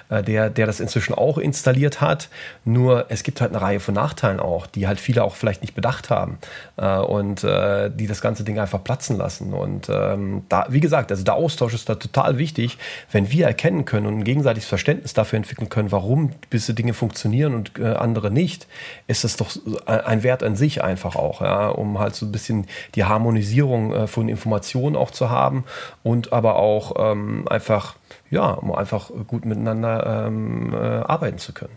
[0.09, 2.29] äh, der, der das inzwischen auch installiert hat.
[2.65, 5.75] Nur es gibt halt eine Reihe von Nachteilen auch, die halt viele auch vielleicht nicht
[5.75, 6.39] bedacht haben
[6.77, 9.53] äh, und äh, die das ganze Ding einfach platzen lassen.
[9.53, 12.79] Und ähm, da, wie gesagt, also der Austausch ist da total wichtig,
[13.13, 17.55] wenn wir erkennen können und ein gegenseitiges Verständnis dafür entwickeln können, warum gewisse Dinge funktionieren
[17.55, 18.67] und andere nicht,
[19.07, 19.51] ist das doch
[19.87, 24.29] ein Wert an sich einfach auch, ja, um halt so ein bisschen die Harmonisierung von
[24.29, 25.65] Informationen auch zu haben
[26.03, 27.95] und aber auch ähm, einfach
[28.31, 31.77] ja, um einfach gut miteinander ähm, äh, arbeiten zu können.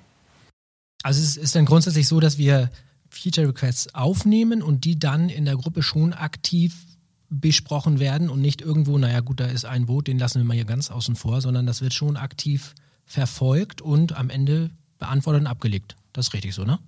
[1.03, 2.69] Also es ist dann grundsätzlich so, dass wir
[3.09, 6.85] Feature Requests aufnehmen und die dann in der Gruppe schon aktiv
[7.29, 10.53] besprochen werden und nicht irgendwo, naja gut, da ist ein Vote, den lassen wir mal
[10.53, 15.47] hier ganz außen vor, sondern das wird schon aktiv verfolgt und am Ende beantwortet und
[15.47, 15.95] abgelegt.
[16.13, 16.79] Das ist richtig so, ne?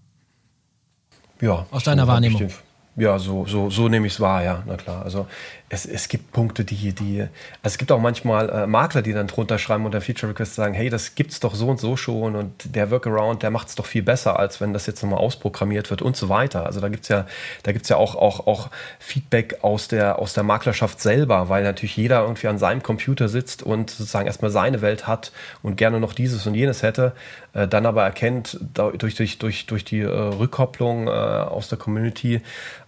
[1.41, 1.65] Ja.
[1.71, 2.49] Aus deiner Wahrnehmung.
[2.95, 5.03] Ja, so, so, so nehme ich es wahr, ja, na klar.
[5.03, 5.27] Also
[5.73, 7.29] es, es gibt Punkte, die, die, also
[7.63, 10.89] es gibt auch manchmal äh, Makler, die dann drunter schreiben unter Feature Request sagen, hey,
[10.89, 14.03] das gibt's doch so und so schon und der Workaround, der macht es doch viel
[14.03, 16.67] besser, als wenn das jetzt nochmal ausprogrammiert wird und so weiter.
[16.67, 17.25] Also da gibt's ja,
[17.63, 21.97] da gibt's ja auch, auch, auch Feedback aus der, aus der Maklerschaft selber, weil natürlich
[21.97, 25.31] jeder irgendwie an seinem Computer sitzt und sozusagen erstmal seine Welt hat
[25.63, 27.13] und gerne noch dieses und jenes hätte,
[27.53, 32.41] äh, dann aber erkennt, durch, durch, durch, durch die äh, Rückkopplung äh, aus der Community,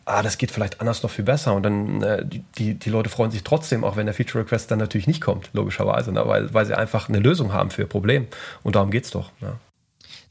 [0.06, 1.54] ah, das geht vielleicht anders noch viel besser.
[1.54, 2.26] Und dann äh,
[2.58, 5.50] die, die Leute freuen sich trotzdem, auch wenn der Feature Request dann natürlich nicht kommt,
[5.54, 6.28] logischerweise, ne?
[6.28, 8.28] weil, weil sie einfach eine Lösung haben für ihr Problem.
[8.64, 9.32] Und darum geht es doch.
[9.42, 9.60] Ja.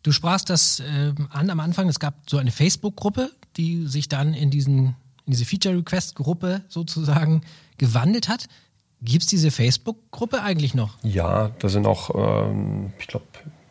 [0.02, 4.34] Du sprachst das äh, an am Anfang, es gab so eine Facebook-Gruppe, die sich dann
[4.34, 7.42] in, diesen, in diese Feature Request-Gruppe sozusagen
[7.78, 8.46] gewandelt hat.
[9.00, 10.96] Gibt es diese Facebook-Gruppe eigentlich noch?
[11.02, 13.26] Ja, da sind auch, ähm, ich glaube,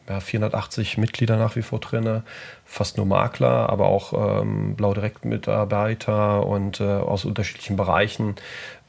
[0.10, 2.24] ja, 480 Mitglieder nach wie vor drin,
[2.66, 8.36] fast nur Makler, aber auch ähm, Blau Direkt Mitarbeiter und äh, aus unterschiedlichen Bereichen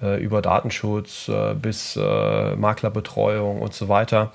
[0.03, 4.33] äh, über Datenschutz äh, bis äh, Maklerbetreuung und so weiter.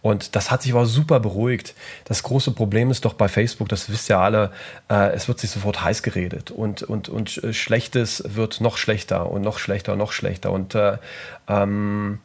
[0.00, 1.74] Und das hat sich aber super beruhigt.
[2.04, 4.52] Das große Problem ist doch bei Facebook, das wisst ihr alle,
[4.90, 9.30] äh, es wird sich sofort heiß geredet und, und, und äh, Schlechtes wird noch schlechter
[9.30, 10.50] und noch schlechter und noch schlechter.
[10.50, 10.76] Und
[11.48, 12.20] ähm,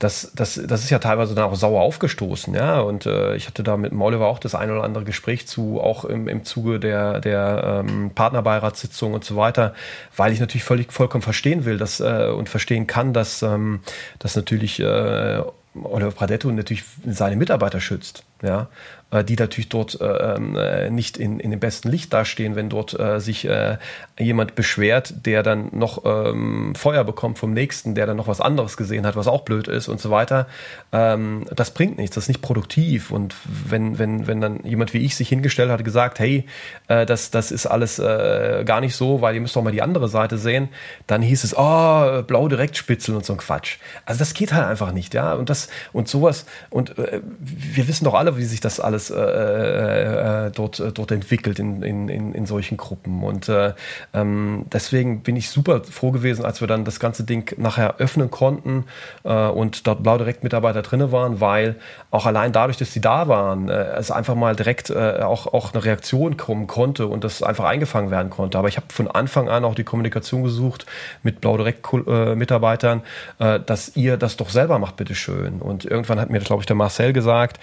[0.00, 2.80] das, das, das ist ja teilweise dann auch sauer aufgestoßen, ja.
[2.80, 5.78] Und äh, ich hatte da mit dem Oliver auch das ein oder andere Gespräch zu,
[5.78, 9.74] auch im, im Zuge der, der ähm, Partnerbeiratssitzung und so weiter,
[10.16, 13.80] weil ich natürlich völlig vollkommen verstehen will dass, äh, und verstehen kann, dass, ähm,
[14.18, 15.42] dass natürlich äh,
[15.74, 18.68] Oliver Pradetto natürlich seine Mitarbeiter schützt, ja.
[19.10, 22.68] Äh, die natürlich dort äh, ähm, äh, nicht in, in dem besten Licht dastehen, wenn
[22.68, 23.78] dort äh, sich äh,
[24.18, 28.76] jemand beschwert, der dann noch ähm, Feuer bekommt vom Nächsten, der dann noch was anderes
[28.76, 30.46] gesehen hat, was auch blöd ist und so weiter.
[30.92, 33.10] Ähm, das bringt nichts, das ist nicht produktiv.
[33.10, 36.46] Und wenn, wenn, wenn dann jemand wie ich sich hingestellt hat, gesagt, hey,
[36.86, 40.08] äh, das, das ist alles gar nicht so, weil ihr müsst doch mal die andere
[40.08, 40.68] Seite sehen,
[41.06, 43.78] dann hieß es, oh, blau Direktspitzel und so ein Quatsch.
[44.04, 45.34] Also das geht halt einfach nicht, ja.
[45.34, 50.46] Und das und sowas, und wir wissen doch alle, wie sich das alles äh, äh,
[50.46, 53.22] äh, dort, äh, dort entwickelt in, in, in, solchen Gruppen.
[53.22, 53.72] Und äh,
[54.14, 58.30] ähm, deswegen bin ich super froh gewesen, als wir dann das ganze Ding nachher öffnen
[58.30, 58.84] konnten
[59.24, 61.76] äh, und dort Blau direkt Mitarbeiter drin waren, weil
[62.10, 65.72] auch allein dadurch, dass sie da waren, äh, es einfach mal direkt äh, auch, auch
[65.72, 68.58] eine Reaktion kommen konnte und das einfach eingefangen werden konnte.
[68.58, 70.86] Aber ich habe von Anfang an auch die Kommunikation gesucht
[71.22, 73.02] mit Blau direkt äh, Mitarbeitern,
[73.38, 75.60] äh, dass ihr das doch selber macht, bitteschön.
[75.60, 77.60] Und irgendwann hat mir, glaube ich, der Marcel gesagt,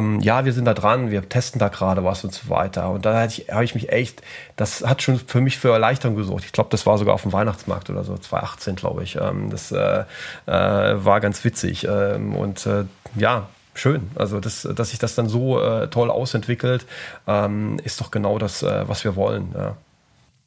[0.00, 2.90] ähm, ja, wir sind da dran, wir testen da gerade was und so weiter.
[2.90, 4.22] Und da habe ich mich echt,
[4.56, 6.44] das hat schon für mich für Erleichterung gesucht.
[6.44, 9.16] Ich glaube, das war sogar auf dem Weihnachtsmarkt oder so, 2018, glaube ich.
[9.16, 10.04] Ähm, das äh,
[10.46, 11.86] äh, war ganz witzig.
[11.88, 12.84] Ähm, und äh,
[13.16, 14.10] ja, schön.
[14.14, 16.86] Also, das, dass sich das dann so äh, toll ausentwickelt,
[17.26, 19.54] ähm, ist doch genau das, äh, was wir wollen.
[19.54, 19.76] Ja,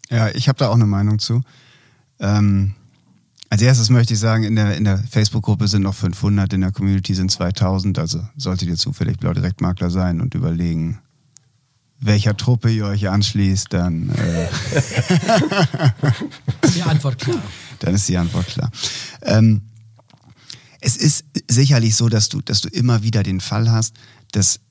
[0.10, 1.42] ja ich habe da auch eine Meinung zu.
[2.20, 2.76] Ähm,
[3.54, 6.72] Als erstes möchte ich sagen, in der, in der Facebook-Gruppe sind noch 500, in der
[6.72, 8.00] Community sind 2000.
[8.00, 10.98] Also solltet ihr zufällig Blau Direktmakler sein und überlegen,
[12.00, 14.46] welcher Truppe ihr euch anschließt, dann äh,
[16.64, 17.44] ist die Antwort klar.
[17.78, 18.72] Dann ist die Antwort klar.
[19.22, 19.62] Ähm,
[20.82, 23.96] es ist sicherlich so, dass du, dass du immer wieder den Fall hast,
[24.32, 24.62] dass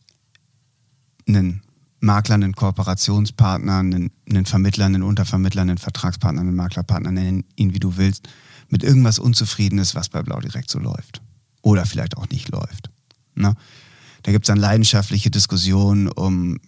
[1.29, 1.63] ein
[2.01, 7.79] Makler, einen Kooperationspartner, einen, einen Vermittler, einen Untervermittler, einen Vertragspartner, einen Maklerpartner, nennen ihn wie
[7.79, 8.29] du willst,
[8.73, 11.21] mit irgendwas unzufrieden ist, was bei Blau direkt so läuft.
[11.61, 12.91] Oder vielleicht auch nicht läuft.
[13.35, 13.55] Ne?
[14.23, 16.59] Da gibt es dann leidenschaftliche Diskussionen um,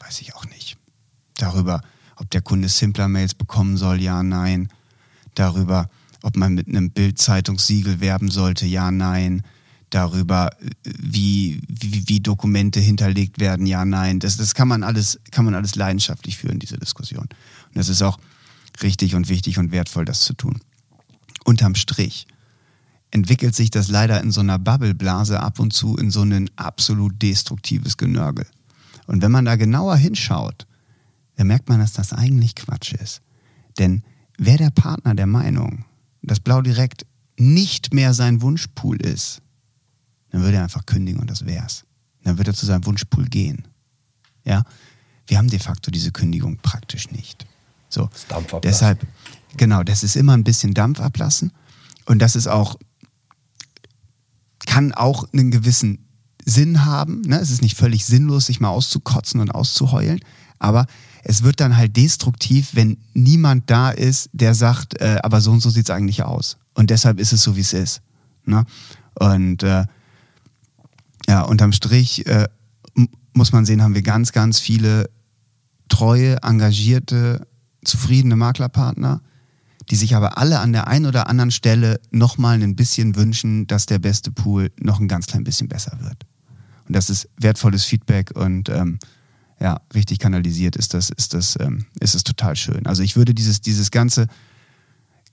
[0.00, 0.76] weiß ich auch nicht,
[1.38, 1.80] darüber,
[2.16, 4.68] ob der Kunde Simpler-Mails bekommen soll, ja, nein.
[5.34, 5.88] Darüber,
[6.22, 9.42] ob man mit einem Bildzeitungssiegel werben sollte, ja, nein.
[9.88, 10.50] Darüber,
[10.84, 14.20] wie, wie, wie Dokumente hinterlegt werden, ja, nein.
[14.20, 17.24] Das, das kann man alles, kann man alles leidenschaftlich führen, diese Diskussion.
[17.24, 18.18] Und das ist auch
[18.82, 20.60] richtig und wichtig und wertvoll, das zu tun.
[21.52, 22.26] Unterm Strich
[23.10, 27.20] entwickelt sich das leider in so einer Bubbleblase ab und zu in so ein absolut
[27.20, 28.46] destruktives Genörgel.
[29.06, 30.66] Und wenn man da genauer hinschaut,
[31.36, 33.20] dann merkt man, dass das eigentlich Quatsch ist.
[33.78, 34.02] Denn
[34.38, 35.84] wäre der Partner der Meinung,
[36.22, 37.04] dass Blau direkt
[37.36, 39.42] nicht mehr sein Wunschpool ist,
[40.30, 41.84] dann würde er einfach kündigen und das wär's.
[42.24, 43.68] Dann würde er zu seinem Wunschpool gehen.
[44.46, 44.62] Ja,
[45.26, 47.44] wir haben de facto diese Kündigung praktisch nicht.
[47.90, 48.08] So,
[48.62, 49.06] deshalb,
[49.56, 51.52] genau, das ist immer ein bisschen Dampf ablassen
[52.06, 52.76] und das ist auch,
[54.66, 56.08] kann auch einen gewissen
[56.44, 57.22] Sinn haben.
[57.22, 57.38] Ne?
[57.38, 60.20] Es ist nicht völlig sinnlos, sich mal auszukotzen und auszuheulen,
[60.58, 60.86] aber
[61.24, 65.60] es wird dann halt destruktiv, wenn niemand da ist, der sagt, äh, aber so und
[65.60, 66.56] so sieht es eigentlich aus.
[66.74, 68.02] Und deshalb ist es so, wie es ist.
[68.44, 68.64] Ne?
[69.14, 69.84] Und äh,
[71.28, 72.48] ja, unterm Strich äh,
[73.34, 75.08] muss man sehen, haben wir ganz, ganz viele
[75.88, 77.46] treue, engagierte,
[77.84, 79.20] zufriedene Maklerpartner,
[79.90, 83.86] die sich aber alle an der einen oder anderen Stelle nochmal ein bisschen wünschen, dass
[83.86, 86.26] der beste Pool noch ein ganz klein bisschen besser wird.
[86.86, 88.98] Und das ist wertvolles Feedback und ähm,
[89.60, 92.86] ja, richtig kanalisiert ist das, ist das, ähm, ist es total schön.
[92.86, 94.26] Also ich würde dieses, dieses ganze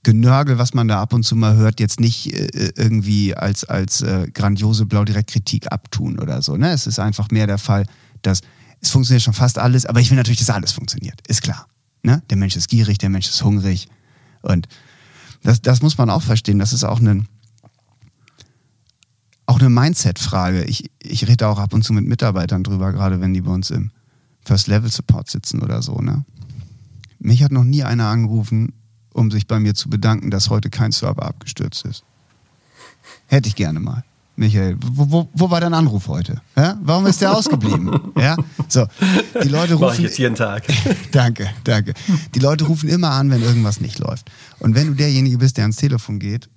[0.02, 4.00] Genörgel, was man da ab und zu mal hört, jetzt nicht äh, irgendwie als, als
[4.02, 6.56] äh, grandiose Blau-Direkt-Kritik abtun oder so.
[6.56, 6.70] Ne?
[6.70, 7.84] Es ist einfach mehr der Fall,
[8.22, 8.40] dass
[8.80, 11.20] es funktioniert schon fast alles, aber ich will natürlich, dass alles funktioniert.
[11.28, 11.66] Ist klar.
[12.02, 12.22] Ne?
[12.30, 13.88] Der Mensch ist gierig, der Mensch ist hungrig.
[14.42, 14.68] Und
[15.42, 16.58] das, das muss man auch verstehen.
[16.58, 17.28] Das ist auch ein,
[19.46, 20.64] auch eine Mindset-Frage.
[20.64, 23.70] Ich, ich rede auch ab und zu mit Mitarbeitern drüber, gerade wenn die bei uns
[23.70, 23.90] im
[24.44, 25.96] First-Level-Support sitzen oder so.
[25.96, 26.24] Ne?
[27.18, 28.72] Mich hat noch nie einer angerufen,
[29.12, 32.04] um sich bei mir zu bedanken, dass heute kein Server abgestürzt ist.
[33.26, 34.04] Hätte ich gerne mal.
[34.40, 36.40] Michael, wo, wo, wo war dein Anruf heute?
[36.56, 36.78] Ja?
[36.82, 37.90] Warum ist der ausgeblieben?
[38.16, 38.38] ja?
[38.68, 38.86] So,
[39.44, 39.86] die Leute rufen.
[39.88, 40.64] Mach ich jetzt jeden Tag.
[41.12, 41.92] danke, danke.
[42.34, 44.30] Die Leute rufen immer an, wenn irgendwas nicht läuft.
[44.58, 46.48] Und wenn du derjenige bist, der ans Telefon geht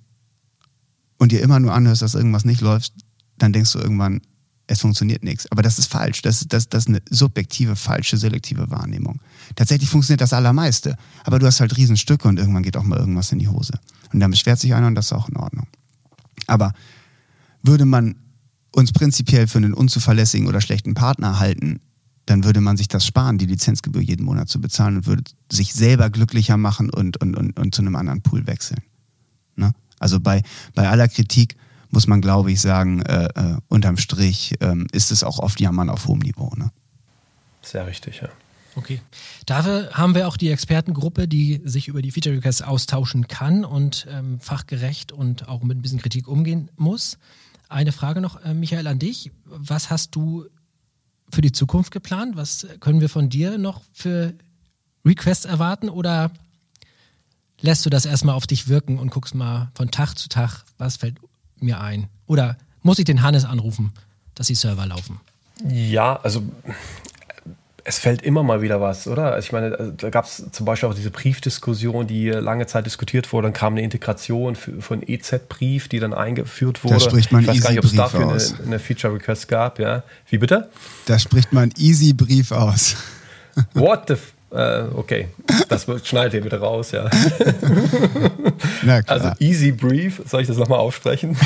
[1.18, 2.94] und dir immer nur anhörst, dass irgendwas nicht läuft,
[3.36, 4.22] dann denkst du irgendwann,
[4.66, 5.52] es funktioniert nichts.
[5.52, 6.22] Aber das ist falsch.
[6.22, 9.20] Das, das, das ist eine subjektive, falsche, selektive Wahrnehmung.
[9.56, 10.96] Tatsächlich funktioniert das Allermeiste.
[11.24, 13.78] Aber du hast halt Riesenstücke und irgendwann geht auch mal irgendwas in die Hose.
[14.10, 15.66] Und dann beschwert sich einer und das ist auch in Ordnung.
[16.46, 16.72] Aber
[17.64, 18.16] würde man
[18.72, 21.80] uns prinzipiell für einen unzuverlässigen oder schlechten Partner halten,
[22.26, 25.74] dann würde man sich das sparen, die Lizenzgebühr jeden Monat zu bezahlen und würde sich
[25.74, 28.80] selber glücklicher machen und, und, und, und zu einem anderen Pool wechseln.
[29.56, 29.72] Ne?
[29.98, 30.42] Also bei,
[30.74, 31.56] bei aller Kritik
[31.90, 35.90] muss man, glaube ich, sagen, äh, äh, unterm Strich äh, ist es auch oft Jammern
[35.90, 36.52] auf hohem Niveau.
[36.56, 36.70] Ne?
[37.62, 38.28] Sehr richtig, ja.
[38.76, 39.00] Okay.
[39.46, 44.08] Dafür haben wir auch die Expertengruppe, die sich über die Feature Requests austauschen kann und
[44.10, 47.18] ähm, fachgerecht und auch mit ein bisschen Kritik umgehen muss.
[47.74, 49.32] Eine Frage noch, äh, Michael, an dich.
[49.46, 50.44] Was hast du
[51.28, 52.36] für die Zukunft geplant?
[52.36, 54.32] Was können wir von dir noch für
[55.04, 56.30] Requests erwarten oder
[57.60, 60.98] lässt du das erstmal auf dich wirken und guckst mal von Tag zu Tag, was
[60.98, 61.16] fällt
[61.58, 62.06] mir ein?
[62.26, 63.92] Oder muss ich den Hannes anrufen,
[64.36, 65.18] dass die Server laufen?
[65.68, 66.44] Ja, also
[67.86, 69.34] es fällt immer mal wieder was, oder?
[69.34, 72.86] Also ich meine, also da gab es zum Beispiel auch diese Briefdiskussion, die lange Zeit
[72.86, 73.48] diskutiert wurde.
[73.48, 76.94] Dann kam eine Integration von EZ-Brief, die dann eingeführt wurde.
[76.94, 79.78] Da spricht man ich weiß gar nicht, ob es dafür eine, eine Feature-Request gab.
[79.78, 80.02] Ja.
[80.30, 80.70] Wie bitte?
[81.04, 82.96] Da spricht man Easy-Brief aus.
[83.74, 84.16] What the
[84.54, 85.28] äh, okay,
[85.68, 87.10] das schneidet ihr bitte raus, ja.
[89.06, 91.36] Also Easy Brief, soll ich das nochmal aufsprechen?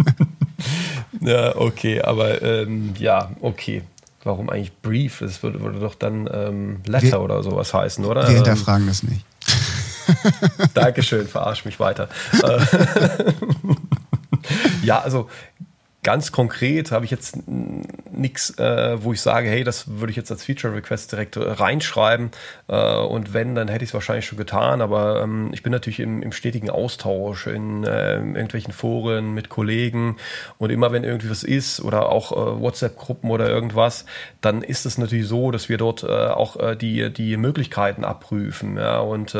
[1.20, 3.82] ja, okay, aber ähm, ja, okay.
[4.24, 5.18] Warum eigentlich Brief?
[5.20, 8.28] Das würde, würde doch dann ähm, Letter wir, oder sowas heißen, oder?
[8.28, 9.24] Wir hinterfragen das nicht.
[10.74, 12.08] Dankeschön, verarsch mich weiter.
[14.82, 15.28] ja, also
[16.02, 20.32] ganz konkret habe ich jetzt nichts, äh, wo ich sage, hey, das würde ich jetzt
[20.32, 22.32] als Feature Request direkt äh, reinschreiben.
[22.68, 24.80] Äh, und wenn, dann hätte ich es wahrscheinlich schon getan.
[24.80, 30.16] Aber ähm, ich bin natürlich im, im stetigen Austausch in äh, irgendwelchen Foren mit Kollegen.
[30.58, 34.04] Und immer wenn irgendwie was ist oder auch äh, WhatsApp-Gruppen oder irgendwas,
[34.40, 38.76] dann ist es natürlich so, dass wir dort äh, auch die, die Möglichkeiten abprüfen.
[38.76, 39.00] Ja?
[39.00, 39.34] Und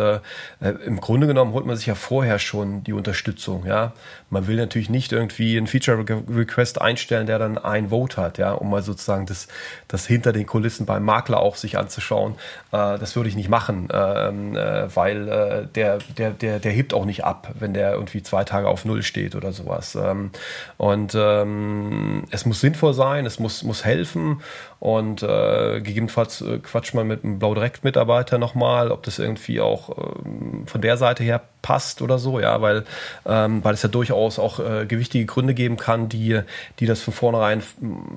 [0.60, 3.66] im Grunde genommen holt man sich ja vorher schon die Unterstützung.
[3.66, 3.92] Ja?
[4.30, 8.38] Man will natürlich nicht irgendwie ein Feature Request Request einstellen, der dann ein Vote hat,
[8.38, 9.48] ja, um mal sozusagen das,
[9.88, 12.34] das hinter den Kulissen beim Makler auch sich anzuschauen.
[12.72, 16.94] Äh, das würde ich nicht machen, ähm, äh, weil äh, der, der, der, der hebt
[16.94, 19.94] auch nicht ab, wenn der irgendwie zwei Tage auf Null steht oder sowas.
[19.94, 20.30] Ähm,
[20.76, 24.42] und ähm, es muss sinnvoll sein, es muss, muss helfen
[24.82, 29.60] und äh, gegebenenfalls äh, quatscht man mit einem Blau Direkt Mitarbeiter nochmal, ob das irgendwie
[29.60, 32.82] auch ähm, von der Seite her passt oder so, ja, weil,
[33.24, 36.40] ähm, weil es ja durchaus auch äh, gewichtige Gründe geben kann, die,
[36.80, 37.62] die das von vornherein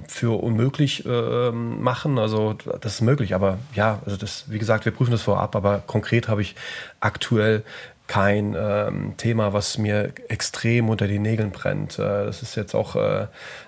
[0.08, 2.18] für unmöglich äh, machen.
[2.18, 5.84] Also das ist möglich, aber ja, also das, wie gesagt, wir prüfen das vorab, aber
[5.86, 6.56] konkret habe ich
[7.00, 7.64] aktuell
[8.08, 11.98] kein ähm, Thema, was mir extrem unter die Nägeln brennt.
[11.98, 13.28] Äh, das ist jetzt auch äh,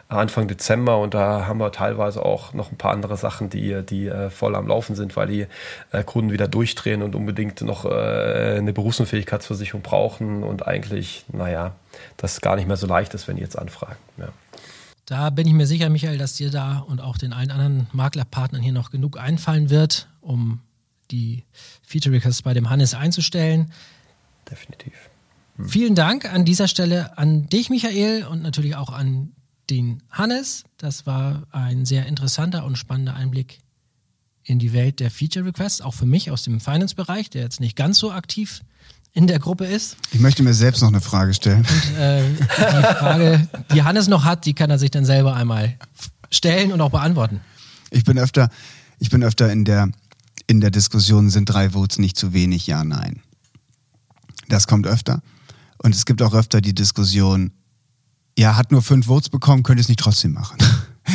[0.10, 4.08] Anfang Dezember und da haben wir teilweise auch noch ein paar andere Sachen, die, die
[4.08, 5.48] äh, voll am Laufen sind, weil die
[5.92, 11.76] äh, Kunden wieder durchdrehen und unbedingt noch äh, eine Berufsunfähigkeitsversicherung brauchen und eigentlich, naja,
[12.16, 13.98] das gar nicht mehr so leicht ist, wenn die jetzt anfragen.
[14.18, 14.30] Ja.
[15.08, 18.62] Da bin ich mir sicher, Michael, dass dir da und auch den allen anderen Maklerpartnern
[18.62, 20.60] hier noch genug einfallen wird, um
[21.12, 21.44] die
[21.82, 23.72] Feature Requests bei dem Hannes einzustellen
[24.50, 24.94] definitiv.
[25.58, 25.70] Hm.
[25.70, 29.32] Vielen Dank an dieser Stelle an dich, Michael, und natürlich auch an
[29.70, 30.64] den Hannes.
[30.78, 33.60] Das war ein sehr interessanter und spannender Einblick
[34.44, 37.76] in die Welt der Feature Requests, auch für mich aus dem Finance-Bereich, der jetzt nicht
[37.76, 38.62] ganz so aktiv
[39.12, 39.98] in der Gruppe ist.
[40.12, 41.66] Ich möchte mir selbst noch eine Frage stellen.
[41.66, 45.76] Und, äh, die Frage, die Hannes noch hat, die kann er sich dann selber einmal
[46.32, 47.42] stellen und auch beantworten.
[47.90, 48.50] Ich bin öfter,
[49.00, 49.90] ich bin öfter in der,
[50.46, 52.68] in der Diskussion, sind drei Votes nicht zu wenig?
[52.68, 53.22] Ja, nein.
[54.48, 55.22] Das kommt öfter.
[55.78, 57.52] Und es gibt auch öfter die Diskussion,
[58.38, 60.58] ja, hat nur fünf Votes bekommen, könnte es nicht trotzdem machen.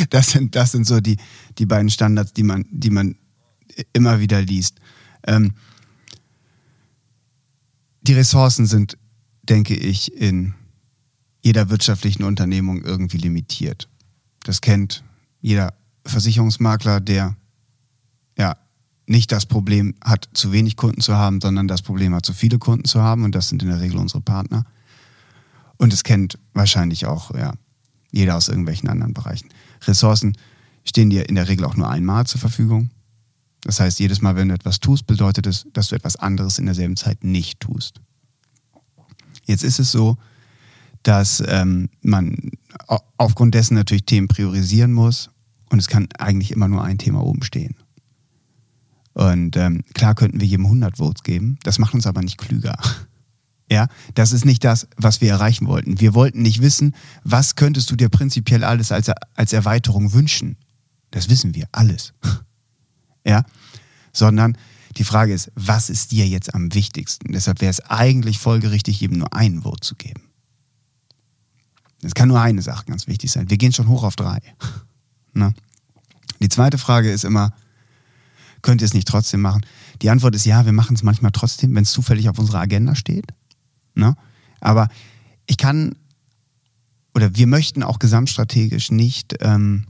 [0.09, 1.17] Das sind, das sind so die,
[1.59, 3.15] die beiden Standards, die man, die man
[3.93, 4.79] immer wieder liest.
[5.27, 5.53] Ähm,
[8.01, 8.97] die Ressourcen sind,
[9.43, 10.55] denke ich, in
[11.43, 13.87] jeder wirtschaftlichen Unternehmung irgendwie limitiert.
[14.43, 15.03] Das kennt
[15.41, 17.35] jeder Versicherungsmakler, der
[19.05, 22.59] nicht das Problem hat, zu wenig Kunden zu haben, sondern das Problem hat, zu viele
[22.59, 23.23] Kunden zu haben.
[23.23, 24.65] Und das sind in der Regel unsere Partner.
[25.77, 27.53] Und es kennt wahrscheinlich auch ja,
[28.11, 29.49] jeder aus irgendwelchen anderen Bereichen.
[29.85, 30.37] Ressourcen
[30.85, 32.89] stehen dir in der Regel auch nur einmal zur Verfügung.
[33.63, 36.65] Das heißt, jedes Mal, wenn du etwas tust, bedeutet es, dass du etwas anderes in
[36.65, 38.01] derselben Zeit nicht tust.
[39.45, 40.17] Jetzt ist es so,
[41.01, 42.51] dass ähm, man
[43.17, 45.29] aufgrund dessen natürlich Themen priorisieren muss
[45.69, 47.75] und es kann eigentlich immer nur ein Thema oben stehen.
[49.13, 52.77] Und ähm, klar könnten wir jedem 100 Votes geben, das macht uns aber nicht klüger.
[53.71, 55.99] Ja, das ist nicht das, was wir erreichen wollten.
[55.99, 60.57] Wir wollten nicht wissen, was könntest du dir prinzipiell alles als, als Erweiterung wünschen.
[61.09, 62.13] Das wissen wir, alles.
[63.25, 63.45] Ja,
[64.11, 64.57] sondern
[64.97, 67.31] die Frage ist, was ist dir jetzt am wichtigsten?
[67.31, 70.21] Deshalb wäre es eigentlich folgerichtig, jedem nur einen Vote zu geben.
[72.01, 73.49] Es kann nur eine Sache ganz wichtig sein.
[73.49, 74.39] Wir gehen schon hoch auf drei.
[75.35, 75.51] Ne?
[76.41, 77.53] Die zweite Frage ist immer,
[78.63, 79.63] Könnt ihr es nicht trotzdem machen?
[80.01, 82.95] Die Antwort ist ja, wir machen es manchmal trotzdem, wenn es zufällig auf unserer Agenda
[82.95, 83.27] steht.
[83.93, 84.15] Ne?
[84.59, 84.87] Aber
[85.45, 85.93] ich kann
[87.13, 89.85] oder wir möchten auch gesamtstrategisch nicht ähm,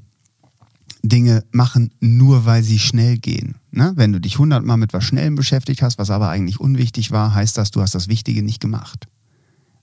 [1.04, 3.56] Dinge machen, nur weil sie schnell gehen.
[3.72, 3.94] Ne?
[3.96, 7.58] Wenn du dich hundertmal mit was Schnellem beschäftigt hast, was aber eigentlich unwichtig war, heißt
[7.58, 9.08] das, du hast das Wichtige nicht gemacht.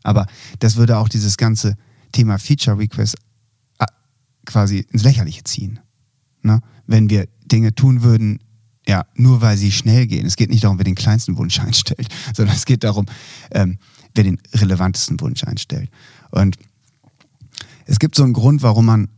[0.03, 0.27] Aber
[0.59, 1.77] das würde auch dieses ganze
[2.13, 3.17] Thema Feature Request
[3.79, 3.87] äh,
[4.47, 5.79] quasi ins Lächerliche ziehen.
[6.43, 6.61] Ne?
[6.87, 8.41] Wenn wir Dinge tun würden,
[8.87, 10.27] ja, nur weil sie schnell gehen.
[10.27, 13.07] Es geht nicht darum, wer den kleinsten Wunsch einstellt, sondern es geht darum,
[13.51, 13.79] ähm,
[14.15, 15.91] wer den relevantesten Wunsch einstellt.
[16.31, 16.57] Und
[17.87, 19.09] es gibt so einen Grund, warum man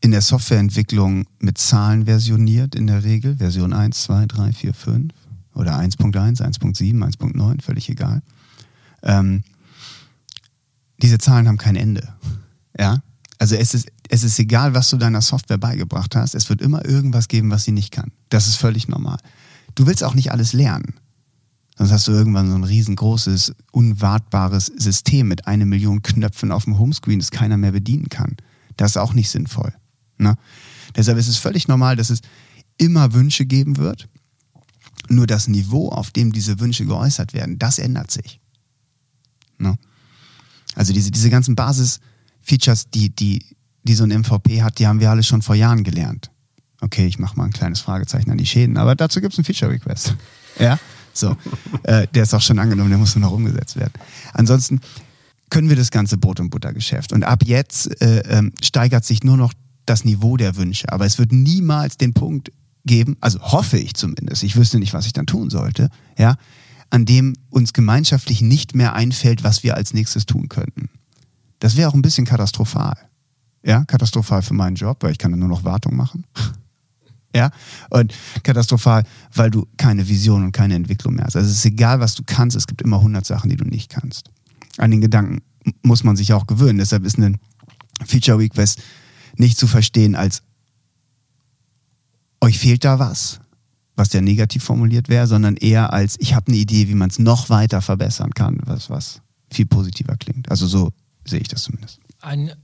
[0.00, 3.36] in der Softwareentwicklung mit Zahlen versioniert, in der Regel.
[3.36, 5.12] Version 1, 2, 3, 4, 5
[5.54, 8.22] oder 1.1, 1.7, 1.9, völlig egal.
[9.02, 9.44] Ähm,
[11.02, 12.14] diese Zahlen haben kein Ende.
[12.78, 13.02] Ja?
[13.38, 16.84] Also es ist, es ist egal, was du deiner Software beigebracht hast, es wird immer
[16.84, 18.10] irgendwas geben, was sie nicht kann.
[18.28, 19.18] Das ist völlig normal.
[19.76, 20.94] Du willst auch nicht alles lernen.
[21.78, 26.76] Sonst hast du irgendwann so ein riesengroßes, unwartbares System mit einer Million Knöpfen auf dem
[26.76, 28.36] Homescreen, das keiner mehr bedienen kann.
[28.76, 29.72] Das ist auch nicht sinnvoll.
[30.18, 30.36] Ne?
[30.96, 32.20] Deshalb ist es völlig normal, dass es
[32.78, 34.08] immer Wünsche geben wird.
[35.08, 38.40] Nur das Niveau, auf dem diese Wünsche geäußert werden, das ändert sich.
[39.56, 39.78] Ne?
[40.74, 42.00] Also diese, diese ganzen Basis,
[42.42, 43.44] Features, die, die
[43.82, 46.30] die so ein MVP hat, die haben wir alle schon vor Jahren gelernt.
[46.80, 49.44] Okay, ich mache mal ein kleines Fragezeichen an die Schäden, aber dazu gibt es einen
[49.44, 50.16] Feature-Request.
[50.58, 50.78] Ja,
[51.14, 51.36] so.
[51.84, 53.94] äh, der ist auch schon angenommen, der muss nur noch umgesetzt werden.
[54.34, 54.80] Ansonsten
[55.48, 57.12] können wir das ganze Brot- und Buttergeschäft.
[57.12, 59.54] Und ab jetzt äh, ähm, steigert sich nur noch
[59.86, 60.92] das Niveau der Wünsche.
[60.92, 62.50] Aber es wird niemals den Punkt
[62.84, 66.36] geben, also hoffe ich zumindest, ich wüsste nicht, was ich dann tun sollte, ja,
[66.90, 70.88] an dem uns gemeinschaftlich nicht mehr einfällt, was wir als nächstes tun könnten.
[71.58, 72.96] Das wäre auch ein bisschen katastrophal.
[73.62, 76.24] Ja, katastrophal für meinen Job, weil ich kann dann nur noch Wartung machen.
[77.34, 77.50] ja,
[77.90, 79.04] und katastrophal,
[79.34, 81.36] weil du keine Vision und keine Entwicklung mehr hast.
[81.36, 83.90] Also es ist egal, was du kannst, es gibt immer 100 Sachen, die du nicht
[83.90, 84.30] kannst.
[84.78, 85.42] An den Gedanken
[85.82, 86.78] muss man sich auch gewöhnen.
[86.78, 87.38] Deshalb ist ein
[88.06, 88.82] Feature Request
[89.36, 90.42] nicht zu verstehen als
[92.40, 93.40] euch fehlt da was,
[93.96, 97.18] was ja negativ formuliert wäre, sondern eher als ich habe eine Idee, wie man es
[97.18, 99.20] noch weiter verbessern kann, was, was
[99.52, 100.50] viel positiver klingt.
[100.50, 100.92] Also so
[101.26, 102.00] sehe ich das zumindest.
[102.20, 102.56] Eine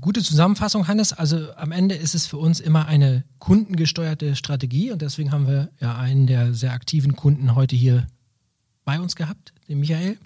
[0.00, 1.12] gute Zusammenfassung, Hannes.
[1.12, 5.70] Also am Ende ist es für uns immer eine kundengesteuerte Strategie und deswegen haben wir
[5.80, 8.06] ja einen der sehr aktiven Kunden heute hier
[8.84, 10.18] bei uns gehabt, den Michael.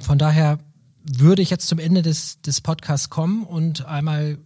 [0.00, 0.58] Von daher
[1.04, 4.38] würde ich jetzt zum Ende des, des Podcasts kommen und einmal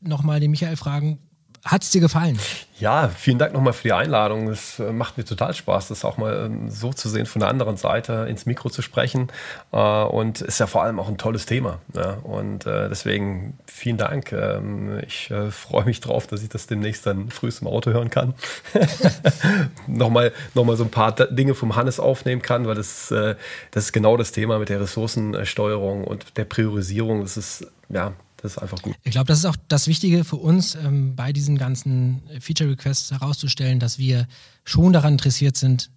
[0.00, 1.18] nochmal den Michael fragen,
[1.64, 2.38] hat es dir gefallen?
[2.78, 4.48] Ja, vielen Dank nochmal für die Einladung.
[4.48, 7.50] Es äh, macht mir total Spaß, das auch mal ähm, so zu sehen, von der
[7.50, 9.28] anderen Seite ins Mikro zu sprechen.
[9.70, 11.80] Äh, und ist ja vor allem auch ein tolles Thema.
[12.22, 14.32] Und äh, deswegen vielen Dank.
[14.32, 18.32] Ähm, ich freue mich drauf, dass ich das demnächst dann frühest im Auto hören kann.
[19.86, 24.16] nochmal, nochmal so ein paar Dinge vom Hannes aufnehmen kann, weil das, das ist genau
[24.16, 27.20] das Thema mit der Ressourcensteuerung und der Priorisierung.
[27.20, 28.12] Das ist, ja,
[28.42, 28.94] das ist einfach gut.
[29.04, 33.10] Ich glaube, das ist auch das Wichtige für uns, ähm, bei diesen ganzen Feature Requests
[33.10, 34.26] herauszustellen, dass wir
[34.64, 35.90] schon daran interessiert sind,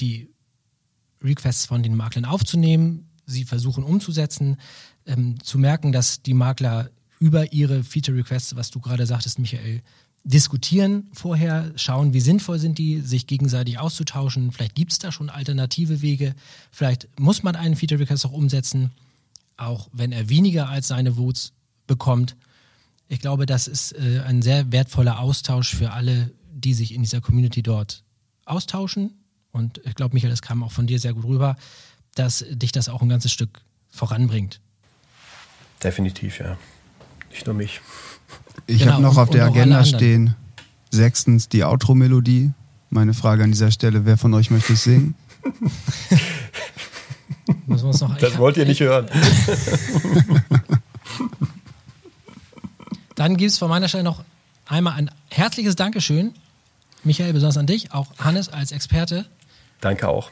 [0.00, 0.28] die
[1.22, 4.56] Requests von den Maklern aufzunehmen, sie versuchen umzusetzen,
[5.06, 9.82] ähm, zu merken, dass die Makler über ihre Feature Requests, was du gerade sagtest, Michael,
[10.24, 14.52] diskutieren vorher, schauen, wie sinnvoll sind die, sich gegenseitig auszutauschen.
[14.52, 16.34] Vielleicht gibt es da schon alternative Wege.
[16.70, 18.92] Vielleicht muss man einen Feature Request auch umsetzen
[19.66, 21.52] auch wenn er weniger als seine Votes
[21.86, 22.36] bekommt.
[23.08, 27.20] Ich glaube, das ist äh, ein sehr wertvoller Austausch für alle, die sich in dieser
[27.20, 28.04] Community dort
[28.44, 29.12] austauschen.
[29.50, 31.56] Und ich glaube, Michael, das kam auch von dir sehr gut rüber,
[32.14, 34.60] dass dich das auch ein ganzes Stück voranbringt.
[35.82, 36.56] Definitiv, ja.
[37.30, 37.80] Nicht nur mich.
[38.66, 40.34] Ich genau, habe noch auf der Agenda stehen,
[40.90, 42.52] sechstens die Outro-Melodie.
[42.90, 45.14] Meine Frage an dieser Stelle, wer von euch möchte es singen?
[47.72, 49.08] Noch, das wollt ihr nicht hören.
[53.14, 54.24] Dann gibt es von meiner Stelle noch
[54.66, 56.32] einmal ein herzliches Dankeschön.
[57.04, 59.26] Michael, besonders an dich, auch Hannes als Experte.
[59.80, 60.30] Danke auch.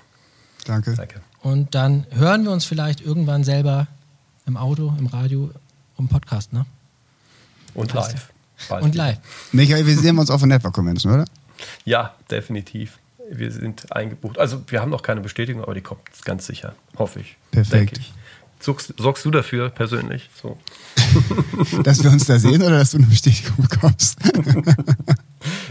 [0.64, 0.94] Danke.
[0.94, 1.20] Danke.
[1.40, 3.86] Und dann hören wir uns vielleicht irgendwann selber
[4.46, 5.50] im Auto, im Radio,
[5.98, 6.66] im Podcast, ne?
[7.74, 8.32] Und live.
[8.68, 9.18] Und live.
[9.52, 11.24] Michael, wir sehen uns auf der Network Convention, oder?
[11.84, 12.98] Ja, definitiv
[13.30, 14.38] wir sind eingebucht.
[14.38, 17.36] Also wir haben noch keine Bestätigung, aber die kommt ganz sicher, hoffe ich.
[17.50, 17.98] Perfekt.
[17.98, 18.12] Ich.
[18.60, 20.28] Sorgst, sorgst, du dafür persönlich?
[20.40, 20.58] So.
[21.82, 24.18] dass wir uns da sehen oder dass du eine Bestätigung bekommst?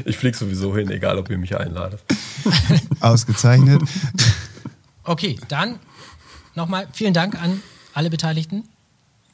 [0.06, 2.02] ich fliege sowieso hin, egal ob ihr mich einladet.
[3.00, 3.82] Ausgezeichnet.
[5.04, 5.80] Okay, dann
[6.56, 7.62] nochmal vielen Dank an
[7.94, 8.64] alle Beteiligten.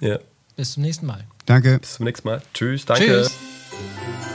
[0.01, 0.19] Ja.
[0.55, 1.23] Bis zum nächsten Mal.
[1.45, 1.79] Danke.
[1.79, 2.41] Bis zum nächsten Mal.
[2.53, 3.05] Tschüss, danke.
[3.05, 4.34] Tschüss.